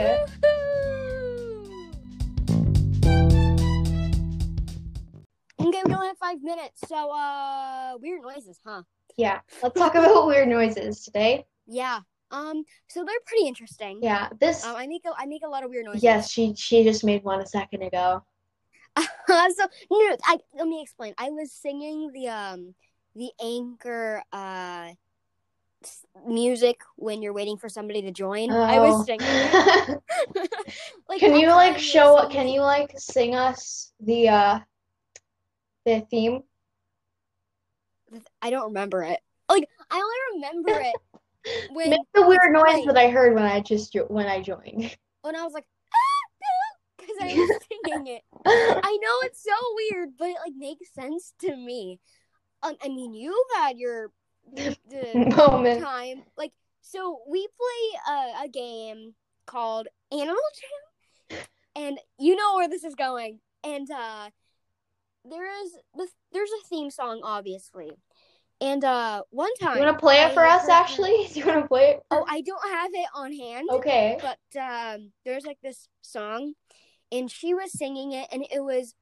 Okay, 5.61 5.83
we 5.87 5.95
only 5.95 6.09
have 6.09 6.19
five 6.19 6.43
minutes, 6.43 6.81
so 6.87 7.11
uh, 7.11 7.95
weird 8.01 8.23
noises, 8.23 8.61
huh? 8.67 8.83
Yeah, 9.17 9.41
let's 9.63 9.79
talk 9.79 9.95
about 9.95 10.27
weird 10.27 10.49
noises 10.49 11.05
today. 11.05 11.47
Yeah. 11.67 12.01
Um. 12.31 12.65
So 12.89 13.05
they're 13.05 13.15
pretty 13.27 13.47
interesting. 13.47 14.01
Yeah, 14.03 14.29
this. 14.41 14.65
Um. 14.65 14.77
I 14.77 14.87
make 14.87 15.05
a 15.05 15.13
I 15.17 15.27
make 15.27 15.43
a 15.45 15.49
lot 15.49 15.65
of 15.65 15.71
weird 15.71 15.87
noises. 15.87 16.03
Yes, 16.03 16.31
she 16.31 16.55
she 16.55 16.85
just 16.85 17.05
made 17.05 17.25
one 17.25 17.41
a 17.41 17.47
second 17.47 17.83
ago. 17.83 18.23
so 18.97 19.05
no, 19.91 20.17
I 20.25 20.39
let 20.55 20.67
me 20.67 20.83
explain. 20.83 21.15
I 21.19 21.31
was 21.31 21.53
singing 21.53 22.11
the 22.13 22.29
um 22.29 22.75
the 23.15 23.31
anchor 23.43 24.23
uh 24.33 24.91
music 26.27 26.81
when 26.97 27.23
you're 27.23 27.33
waiting 27.33 27.57
for 27.57 27.69
somebody 27.69 28.03
to 28.03 28.11
join. 28.11 28.51
I 28.51 28.79
Oh. 28.79 28.99
was 28.99 29.07
singing. 29.07 29.27
like, 31.09 31.21
Can 31.21 31.35
you 31.37 31.49
like 31.49 31.79
show? 31.79 32.29
Can 32.31 32.49
you 32.49 32.61
like 32.61 32.93
sing 32.99 33.35
us 33.35 33.93
the 34.01 34.29
uh 34.29 34.61
the 35.87 36.01
theme? 36.11 36.43
I 38.43 38.51
don't 38.51 38.67
remember 38.67 39.03
it. 39.03 39.21
Like 39.49 39.69
I 39.91 39.97
only 39.97 40.17
remember 40.45 40.81
it 40.81 40.97
when 41.73 41.91
Make 41.91 42.01
the 42.15 42.27
weird 42.27 42.53
noise 42.53 42.63
playing. 42.65 42.87
that 42.89 42.97
I 42.97 43.09
heard 43.11 43.35
when 43.35 43.45
I 43.45 43.61
just 43.61 43.93
jo- 43.93 44.07
when 44.09 44.27
I 44.27 44.41
joined. 44.43 44.97
when 45.23 45.37
I 45.37 45.43
was 45.43 45.53
like 45.53 45.65
because 46.99 47.17
I 47.21 47.35
was 47.35 47.61
singing 47.85 48.07
it. 48.09 48.23
I 48.47 48.99
know 49.03 49.19
it's 49.23 49.43
so 49.43 49.55
weird, 49.75 50.11
but 50.19 50.29
it 50.29 50.37
like 50.45 50.53
makes 50.57 50.93
sense 50.95 51.33
to 51.41 51.57
me. 51.57 51.99
Um, 52.63 52.77
I 52.83 52.89
mean, 52.89 53.15
you've 53.15 53.35
had 53.57 53.79
your 53.79 54.11
the 54.55 55.33
Moment. 55.37 55.83
time. 55.83 56.23
Like, 56.37 56.53
so 56.83 57.21
we 57.29 57.47
play 57.47 58.15
a, 58.15 58.45
a 58.45 58.49
game 58.49 59.15
called 59.47 59.89
Animal 60.13 60.37
Jam, 61.31 61.39
and 61.75 61.99
you 62.19 62.37
know 62.37 62.55
where 62.57 62.69
this 62.69 62.85
is 62.85 62.95
going. 62.95 63.41
And 63.65 63.91
uh, 63.91 64.29
there 65.29 65.63
is 65.65 65.73
the, 65.95 66.07
there's 66.33 66.51
a 66.51 66.69
theme 66.69 66.91
song, 66.91 67.21
obviously. 67.25 67.93
And 68.61 68.85
uh, 68.85 69.23
one 69.31 69.55
time, 69.61 69.77
You 69.79 69.85
want 69.85 69.97
to 69.97 70.01
play 70.01 70.23
it 70.23 70.33
for 70.35 70.45
I 70.45 70.57
us, 70.57 70.69
actually? 70.69 71.29
Do 71.33 71.41
you 71.41 71.47
want 71.47 71.63
to 71.63 71.69
play 71.69 71.91
it? 71.93 72.03
Oh, 72.11 72.25
I 72.29 72.43
don't 72.43 72.71
have 72.71 72.91
it 72.93 73.09
on 73.15 73.33
hand, 73.33 73.69
Okay. 73.71 74.19
but 74.21 74.61
um, 74.61 75.13
there's 75.25 75.47
like 75.47 75.59
this 75.63 75.89
song, 76.03 76.53
and 77.11 77.31
she 77.31 77.55
was 77.55 77.73
singing 77.73 78.13
it, 78.13 78.29
and 78.31 78.45
it 78.51 78.63
was 78.63 78.95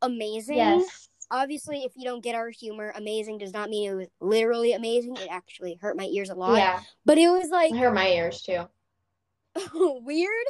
amazing. 0.00 0.56
Yes. 0.56 1.08
Obviously, 1.30 1.82
if 1.82 1.92
you 1.96 2.04
don't 2.04 2.22
get 2.22 2.36
our 2.36 2.50
humor, 2.50 2.92
amazing 2.94 3.38
does 3.38 3.52
not 3.52 3.68
mean 3.68 3.90
it 3.90 3.94
was 3.94 4.08
literally 4.20 4.72
amazing. 4.72 5.16
It 5.16 5.28
actually 5.30 5.76
hurt 5.80 5.96
my 5.96 6.04
ears 6.04 6.30
a 6.30 6.34
lot. 6.34 6.56
Yeah. 6.56 6.80
But 7.04 7.18
it 7.18 7.28
was 7.28 7.50
like 7.50 7.72
It 7.72 7.78
hurt 7.78 7.94
my 7.94 8.08
ears 8.08 8.42
too. 8.42 8.68
weird, 9.74 10.46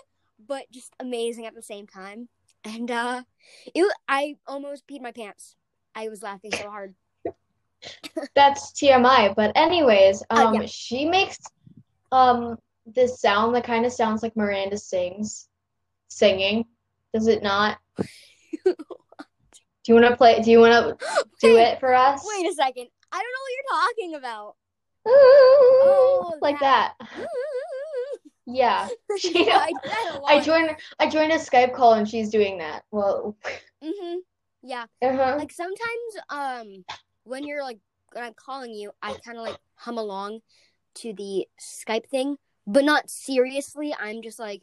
but 0.47 0.71
just 0.71 0.93
amazing 1.01 1.47
at 1.47 1.55
the 1.55 1.63
same 1.63 1.87
time. 1.87 2.29
And 2.63 2.91
uh 2.91 3.23
it 3.75 3.93
I 4.07 4.37
almost 4.47 4.87
peed 4.87 5.01
my 5.01 5.13
pants. 5.13 5.57
I 5.95 6.09
was 6.09 6.23
laughing 6.23 6.53
so 6.53 6.69
hard. 6.69 6.95
That's 8.35 8.73
TMI. 8.73 9.35
But 9.35 9.53
anyways, 9.57 10.23
Uh, 10.31 10.35
um, 10.47 10.55
yeah. 10.55 10.67
she 10.67 11.05
makes 11.07 11.39
um 12.13 12.57
this 12.87 13.21
sound 13.21 13.55
that 13.57 13.65
kind 13.65 13.85
of 13.85 13.93
sounds 13.93 14.23
like 14.23 14.37
Miranda 14.37 14.79
sings, 14.79 15.49
singing. 16.09 16.65
Does 17.13 17.27
it 17.27 17.43
not? 17.43 17.79
Do 18.65 18.75
you 19.93 19.95
want 19.95 20.07
to 20.07 20.17
play? 20.17 20.41
Do 20.41 20.51
you 20.51 20.61
want 20.61 20.73
to 20.99 21.07
do 21.41 21.57
it 21.57 21.79
for 21.81 21.95
us? 21.95 22.25
Wait 22.37 22.47
a 22.51 22.55
second. 22.55 22.89
I 23.13 23.23
don't 23.23 23.33
know 23.35 23.43
what 23.43 23.53
you're 23.55 23.81
talking 23.81 24.15
about. 24.17 24.57
Oh, 25.09 26.35
like 26.43 26.59
that. 26.61 26.95
Yeah. 28.47 28.89
She- 29.19 29.31
I 29.51 29.69
did 29.69 29.77
that 29.91 30.11
a 30.15 30.19
lot. 30.19 30.31
I 30.31 30.41
joined. 30.41 30.77
I 31.01 31.09
joined 31.09 31.33
a 31.33 31.37
Skype 31.37 31.73
call 31.75 31.95
and 31.95 32.09
she's 32.09 32.29
doing 32.31 32.59
that. 32.59 32.83
Well. 32.91 33.37
hmm 33.83 34.17
Yeah. 34.63 34.85
Uh-huh. 35.03 35.37
Like 35.39 35.53
sometimes 35.53 36.17
um 36.29 36.85
when 37.25 37.45
you're 37.47 37.63
like 37.63 37.79
when 38.17 38.25
I'm 38.25 38.35
calling 38.35 38.73
you, 38.73 38.93
I 39.03 39.15
kind 39.25 39.37
of 39.37 39.45
like 39.45 39.59
hum 39.75 39.99
along 39.99 40.41
to 40.97 41.13
the 41.13 41.47
Skype 41.61 42.09
thing, 42.09 42.37
but 42.67 42.83
not 42.83 43.11
seriously. 43.11 43.95
I'm 43.99 44.23
just 44.23 44.39
like 44.39 44.63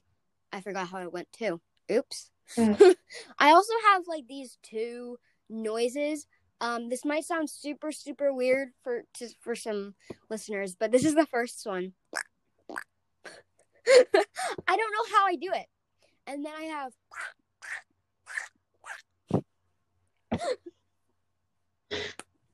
I 0.51 0.59
forgot 0.61 0.89
how 0.89 1.03
it 1.03 1.13
went 1.13 1.31
too. 1.31 1.61
Oops. 1.91 2.31
Mm. 2.57 2.95
I 3.39 3.51
also 3.51 3.73
have 3.91 4.03
like 4.07 4.27
these 4.27 4.57
two 4.63 5.17
noises. 5.49 6.25
Um 6.61 6.89
this 6.89 7.05
might 7.05 7.25
sound 7.25 7.49
super 7.49 7.91
super 7.91 8.33
weird 8.33 8.69
for 8.83 9.03
to, 9.15 9.29
for 9.39 9.55
some 9.55 9.93
listeners, 10.31 10.75
but 10.75 10.91
this 10.91 11.05
is 11.05 11.13
the 11.13 11.27
first 11.27 11.63
one. 11.65 11.93
I 13.85 14.75
don't 14.75 14.77
know 14.77 15.15
how 15.15 15.27
I 15.27 15.35
do 15.35 15.51
it. 15.53 15.67
And 16.25 16.43
then 16.43 16.53
I 16.57 16.63
have 16.63 16.93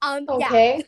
um 0.01 0.25
yeah. 0.39 0.47
Okay. 0.47 0.83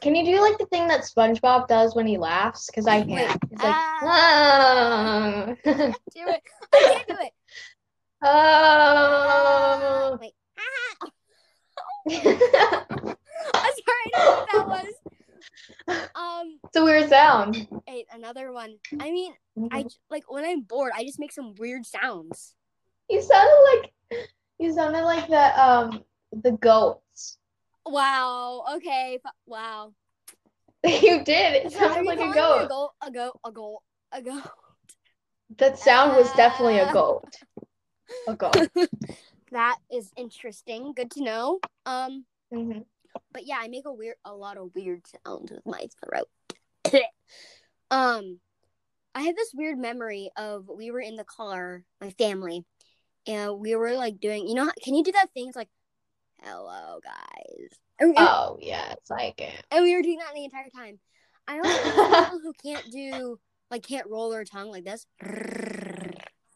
Can 0.00 0.14
you 0.14 0.24
do 0.24 0.40
like 0.40 0.58
the 0.58 0.66
thing 0.66 0.88
that 0.88 1.02
SpongeBob 1.02 1.66
does 1.68 1.94
when 1.94 2.06
he 2.06 2.16
laughs? 2.18 2.66
Because 2.66 2.86
I 2.86 3.02
can't. 3.02 3.38
It's 3.50 3.62
like, 3.62 3.74
Ah. 3.74 3.98
ah. 4.02 5.46
do 5.64 5.72
it. 5.74 6.42
I 6.72 6.78
can't 6.80 7.08
do 7.08 7.16
it. 7.20 7.32
Ah. 8.22 10.18
Wait. 10.20 10.32
Ah. 10.58 11.08
I'm 13.54 13.72
sorry, 13.86 14.06
I 14.14 14.18
don't 14.18 14.24
know 14.24 14.36
what 14.36 14.48
that 14.52 14.68
was. 14.68 14.94
Um, 16.14 16.58
it's 16.64 16.76
a 16.76 16.84
weird 16.84 17.08
sound. 17.08 17.66
hey, 17.86 18.06
another 18.12 18.52
one. 18.52 18.76
I 19.00 19.10
mean, 19.10 19.32
I 19.70 19.82
Mhm. 19.84 19.90
j- 19.90 19.96
like 20.10 20.30
when 20.30 20.44
I'm 20.44 20.62
bored, 20.62 20.92
I 20.94 21.04
just 21.04 21.18
make 21.18 21.32
some 21.32 21.54
weird 21.58 21.84
sounds. 21.86 22.54
You 23.08 23.20
sounded 23.22 23.62
like 23.72 24.28
you 24.58 24.72
sounded 24.72 25.02
like 25.04 25.26
the 25.28 25.60
um 25.60 26.04
the 26.32 26.52
goats. 26.52 27.38
Wow. 27.86 28.64
Okay. 28.76 29.18
Wow. 29.46 29.92
You 30.84 31.22
did. 31.22 31.66
It 31.66 31.72
sounded 31.72 32.06
like 32.06 32.20
a 32.20 32.32
goat. 32.32 32.64
A 32.64 32.68
goat. 32.68 32.90
A 33.02 33.10
goat. 33.10 33.40
A 33.44 33.52
goat. 33.52 33.80
A 34.12 34.22
goat. 34.22 34.42
That 35.58 35.78
sound 35.78 36.16
was 36.16 36.32
definitely 36.32 36.78
a 36.78 36.86
Ah. 36.86 36.92
goat. 36.92 37.34
A 38.28 38.34
goat. 38.34 38.56
That 39.52 39.78
is 39.90 40.12
interesting. 40.16 40.92
Good 40.94 41.10
to 41.12 41.22
know. 41.24 41.58
Um, 41.84 42.24
Mhm. 42.52 42.86
but 43.32 43.44
yeah, 43.46 43.56
I 43.58 43.66
make 43.66 43.84
a 43.84 43.92
weird, 43.92 44.14
a 44.24 44.32
lot 44.32 44.56
of 44.56 44.72
weird 44.76 45.02
sounds 45.08 45.50
with 45.50 45.66
my 45.66 45.88
throat. 46.00 46.28
um, 47.90 48.40
I 49.12 49.22
have 49.22 49.34
this 49.34 49.52
weird 49.52 49.76
memory 49.76 50.30
of 50.36 50.68
we 50.68 50.92
were 50.92 51.00
in 51.00 51.16
the 51.16 51.24
car, 51.24 51.82
my 52.00 52.10
family, 52.10 52.64
and 53.26 53.58
we 53.58 53.74
were 53.74 53.94
like 53.94 54.20
doing. 54.20 54.46
You 54.46 54.54
know, 54.54 54.70
can 54.84 54.94
you 54.94 55.02
do 55.02 55.12
that 55.12 55.32
thing? 55.34 55.48
It's 55.48 55.56
like, 55.56 55.68
hello 56.42 57.00
guys, 57.02 57.68
and, 57.98 58.14
Oh 58.16 58.58
yes, 58.60 58.96
I 59.10 59.32
can. 59.36 59.52
and 59.70 59.82
we 59.84 59.94
were 59.94 60.02
doing 60.02 60.18
that 60.18 60.34
the 60.34 60.44
entire 60.44 60.68
time. 60.74 60.98
I 61.46 61.58
also 61.58 61.68
know 61.68 62.08
people 62.24 62.40
who 62.42 62.52
can't 62.62 62.90
do 62.90 63.38
like 63.70 63.82
can't 63.86 64.06
roll 64.08 64.30
their 64.30 64.44
tongue 64.44 64.70
like 64.70 64.84
this. 64.84 65.06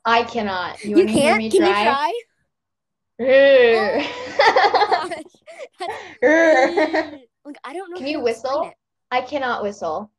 I 0.05 0.23
cannot. 0.25 0.83
You, 0.85 0.91
You 0.91 0.97
want 0.97 1.09
to 1.09 1.15
hear 1.15 1.39
can't? 1.39 1.53
Can 1.53 1.67
you 1.67 1.73
try? 1.73 1.85
try? 1.85 2.13
Oh 4.47 5.09
my 5.09 5.09
gosh. 5.09 5.23
That's- 5.81 6.01
like 7.45 7.57
I 7.65 7.73
don't 7.73 7.91
know. 7.91 7.97
Can 7.99 8.07
you 8.07 8.21
whistle? 8.21 8.73
I 9.11 9.21
cannot 9.21 9.63
whistle. 9.63 10.11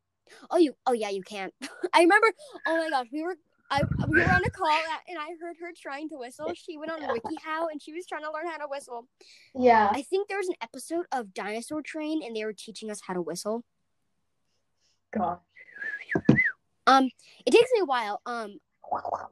Oh, 0.50 0.56
you. 0.56 0.74
Oh, 0.86 0.92
yeah, 0.92 1.10
you 1.10 1.22
can't. 1.22 1.52
I 1.92 2.00
remember. 2.00 2.28
Oh 2.66 2.76
my 2.78 2.88
gosh, 2.90 3.06
we 3.12 3.22
were. 3.22 3.36
I 3.70 3.82
we 4.08 4.20
were 4.20 4.30
on 4.30 4.44
a 4.44 4.50
call 4.50 4.68
at- 4.68 5.02
and 5.08 5.18
I 5.18 5.28
heard 5.40 5.56
her 5.60 5.72
trying 5.76 6.08
to 6.10 6.16
whistle. 6.16 6.52
She 6.54 6.76
went 6.76 6.92
on 6.92 7.00
WikiHow 7.00 7.70
and 7.70 7.82
she 7.82 7.92
was 7.92 8.06
trying 8.06 8.22
to 8.22 8.32
learn 8.32 8.46
how 8.46 8.58
to 8.58 8.66
whistle. 8.68 9.08
Yeah. 9.54 9.88
I 9.90 10.02
think 10.02 10.28
there 10.28 10.38
was 10.38 10.48
an 10.48 10.54
episode 10.62 11.06
of 11.12 11.34
Dinosaur 11.34 11.82
Train 11.82 12.22
and 12.24 12.36
they 12.36 12.44
were 12.44 12.52
teaching 12.52 12.90
us 12.90 13.00
how 13.06 13.14
to 13.14 13.22
whistle. 13.22 13.64
God. 15.12 15.38
Um, 16.86 17.10
it 17.44 17.50
takes 17.50 17.70
me 17.74 17.80
a 17.80 17.84
while. 17.84 18.20
Um, 18.26 18.58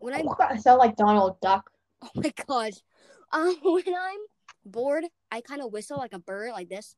when 0.01 0.15
I'm 0.15 0.29
I 0.41 0.57
sound 0.57 0.79
like 0.79 0.97
Donald 0.97 1.41
Duck. 1.41 1.71
oh 2.03 2.09
my 2.17 2.33
gosh, 2.47 2.73
um, 3.33 3.57
when 3.63 3.85
I'm 3.89 4.19
bored, 4.65 5.05
I 5.31 5.41
kind 5.41 5.63
of 5.63 5.73
whistle 5.73 5.99
like 5.99 6.13
a 6.13 6.19
bird, 6.19 6.51
like 6.51 6.69
this, 6.69 6.97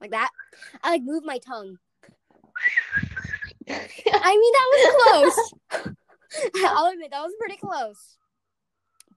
like 0.00 0.10
that. 0.10 0.30
I 0.82 0.90
like 0.90 1.02
move 1.02 1.24
my 1.24 1.38
tongue. 1.38 1.78
I 3.70 4.36
mean, 4.36 4.52
that 4.52 4.68
was 4.72 4.94
close. 5.02 5.94
I'll 6.66 6.92
admit 6.92 7.10
that 7.10 7.22
was 7.22 7.34
pretty 7.38 7.56
close. 7.56 8.16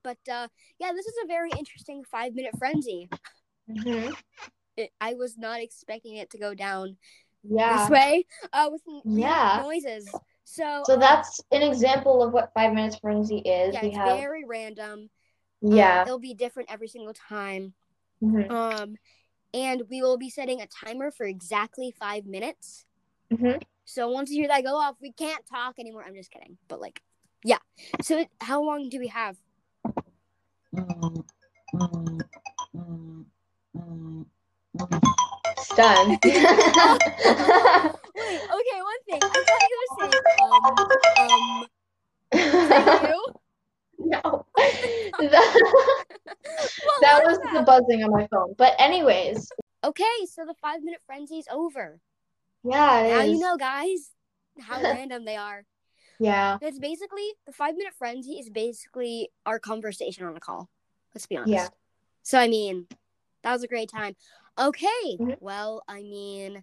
But 0.02 0.18
uh, 0.30 0.48
yeah, 0.78 0.92
this 0.92 1.06
is 1.06 1.14
a 1.24 1.26
very 1.26 1.50
interesting 1.50 2.02
five 2.10 2.34
minute 2.34 2.54
frenzy. 2.58 3.08
Mhm. 3.70 4.14
It, 4.76 4.90
I 5.00 5.14
was 5.14 5.36
not 5.36 5.60
expecting 5.60 6.16
it 6.16 6.30
to 6.30 6.38
go 6.38 6.54
down 6.54 6.96
Yeah. 7.44 7.78
this 7.78 7.90
way 7.90 8.26
uh, 8.52 8.68
with 8.70 8.82
Yeah. 9.04 9.60
noises. 9.62 10.08
So, 10.44 10.82
So 10.84 10.94
um, 10.94 11.00
that's 11.00 11.40
an 11.52 11.62
example 11.62 12.22
of 12.22 12.32
what 12.32 12.52
five 12.54 12.72
minutes 12.72 12.96
frenzy 12.96 13.38
is. 13.38 13.74
yeah, 13.74 13.82
we 13.82 13.88
it's 13.88 13.96
have 13.98 14.16
very 14.18 14.44
random. 14.44 15.10
Um, 15.62 15.70
yeah. 15.72 16.02
it'll 16.02 16.18
be 16.18 16.34
different 16.34 16.72
every 16.72 16.88
single 16.88 17.14
time. 17.14 17.74
Mhm. 18.22 18.50
Um, 18.50 18.96
and 19.54 19.82
we 19.90 20.02
will 20.02 20.18
be 20.18 20.30
setting 20.30 20.60
a 20.60 20.66
timer 20.66 21.10
for 21.10 21.26
exactly 21.26 21.94
five 21.98 22.26
minutes. 22.26 22.86
Mhm. 23.32 23.62
So 23.84 24.08
once 24.08 24.30
you 24.30 24.36
hear 24.40 24.48
that 24.48 24.64
go 24.64 24.76
off, 24.76 24.96
we 25.00 25.12
can't 25.12 25.44
talk 25.46 25.78
anymore. 25.78 26.04
I'm 26.06 26.14
just 26.14 26.30
kidding, 26.30 26.56
but 26.68 26.80
like, 26.80 27.02
yeah. 27.44 27.58
So 28.02 28.18
it, 28.18 28.28
how 28.40 28.62
long 28.62 28.88
do 28.88 28.98
we 28.98 29.08
have? 29.08 29.36
Stun. 35.58 36.18
Wait, 38.14 38.40
okay, 38.44 38.78
one 38.80 39.02
thing. 39.06 39.20
I 39.22 39.28
thought 39.28 39.68
you 39.68 39.76
were 39.80 39.92
saying 40.00 40.22
um 40.42 40.64
um 41.18 41.42
you. 43.02 43.18
no. 43.98 44.44
What 44.52 45.28
that 47.00 47.22
was 47.24 47.38
was 47.38 47.52
the 47.52 47.62
buzzing 47.62 48.04
on 48.04 48.10
my 48.10 48.26
phone. 48.28 48.54
But 48.56 48.74
anyways, 48.78 49.50
Okay, 49.84 50.04
so 50.30 50.44
the 50.44 50.54
five 50.62 50.80
minute 50.82 51.00
frenzy 51.04 51.38
is 51.38 51.48
over. 51.50 51.98
Yeah, 52.64 53.00
it 53.00 53.08
now 53.08 53.22
you 53.22 53.38
know, 53.38 53.56
guys, 53.56 54.10
how 54.60 54.80
random 54.92 55.24
they 55.24 55.36
are. 55.36 55.64
Yeah. 56.18 56.58
It's 56.60 56.78
basically 56.78 57.26
the 57.46 57.52
five 57.52 57.76
minute 57.76 57.94
frenzy 57.98 58.38
is 58.38 58.48
basically 58.48 59.30
our 59.44 59.58
conversation 59.58 60.24
on 60.24 60.36
a 60.36 60.40
call. 60.40 60.68
Let's 61.14 61.26
be 61.26 61.36
honest. 61.36 61.52
Yeah. 61.52 61.68
So 62.22 62.38
I 62.38 62.48
mean, 62.48 62.86
that 63.42 63.52
was 63.52 63.62
a 63.64 63.68
great 63.68 63.90
time. 63.90 64.14
Okay, 64.58 65.16
Mhm. 65.18 65.36
well, 65.40 65.82
I 65.88 66.02
mean, 66.02 66.62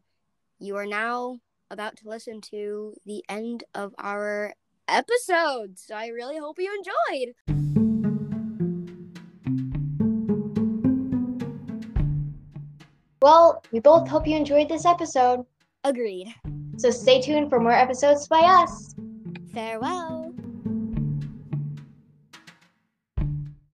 you 0.60 0.76
are 0.78 0.86
now 0.86 1.40
about 1.72 1.98
to 1.98 2.10
listen 2.10 2.40
to 2.42 2.94
the 3.06 3.24
end 3.28 3.64
of 3.74 3.94
our 3.98 4.54
episode. 4.88 5.78
So 5.78 5.96
I 5.96 6.08
really 6.08 6.38
hope 6.38 6.58
you 6.60 6.72
enjoyed. 6.74 7.36
Well, 13.22 13.64
we 13.72 13.80
both 13.80 14.08
hope 14.08 14.28
you 14.28 14.36
enjoyed 14.36 14.70
this 14.70 14.86
episode. 14.86 15.46
Agreed. 15.84 16.34
So 16.78 16.92
stay 16.92 17.22
tuned 17.22 17.50
for 17.50 17.60
more 17.60 17.72
episodes 17.74 18.28
by 18.28 18.40
us. 18.42 18.96
Farewell. 19.54 20.19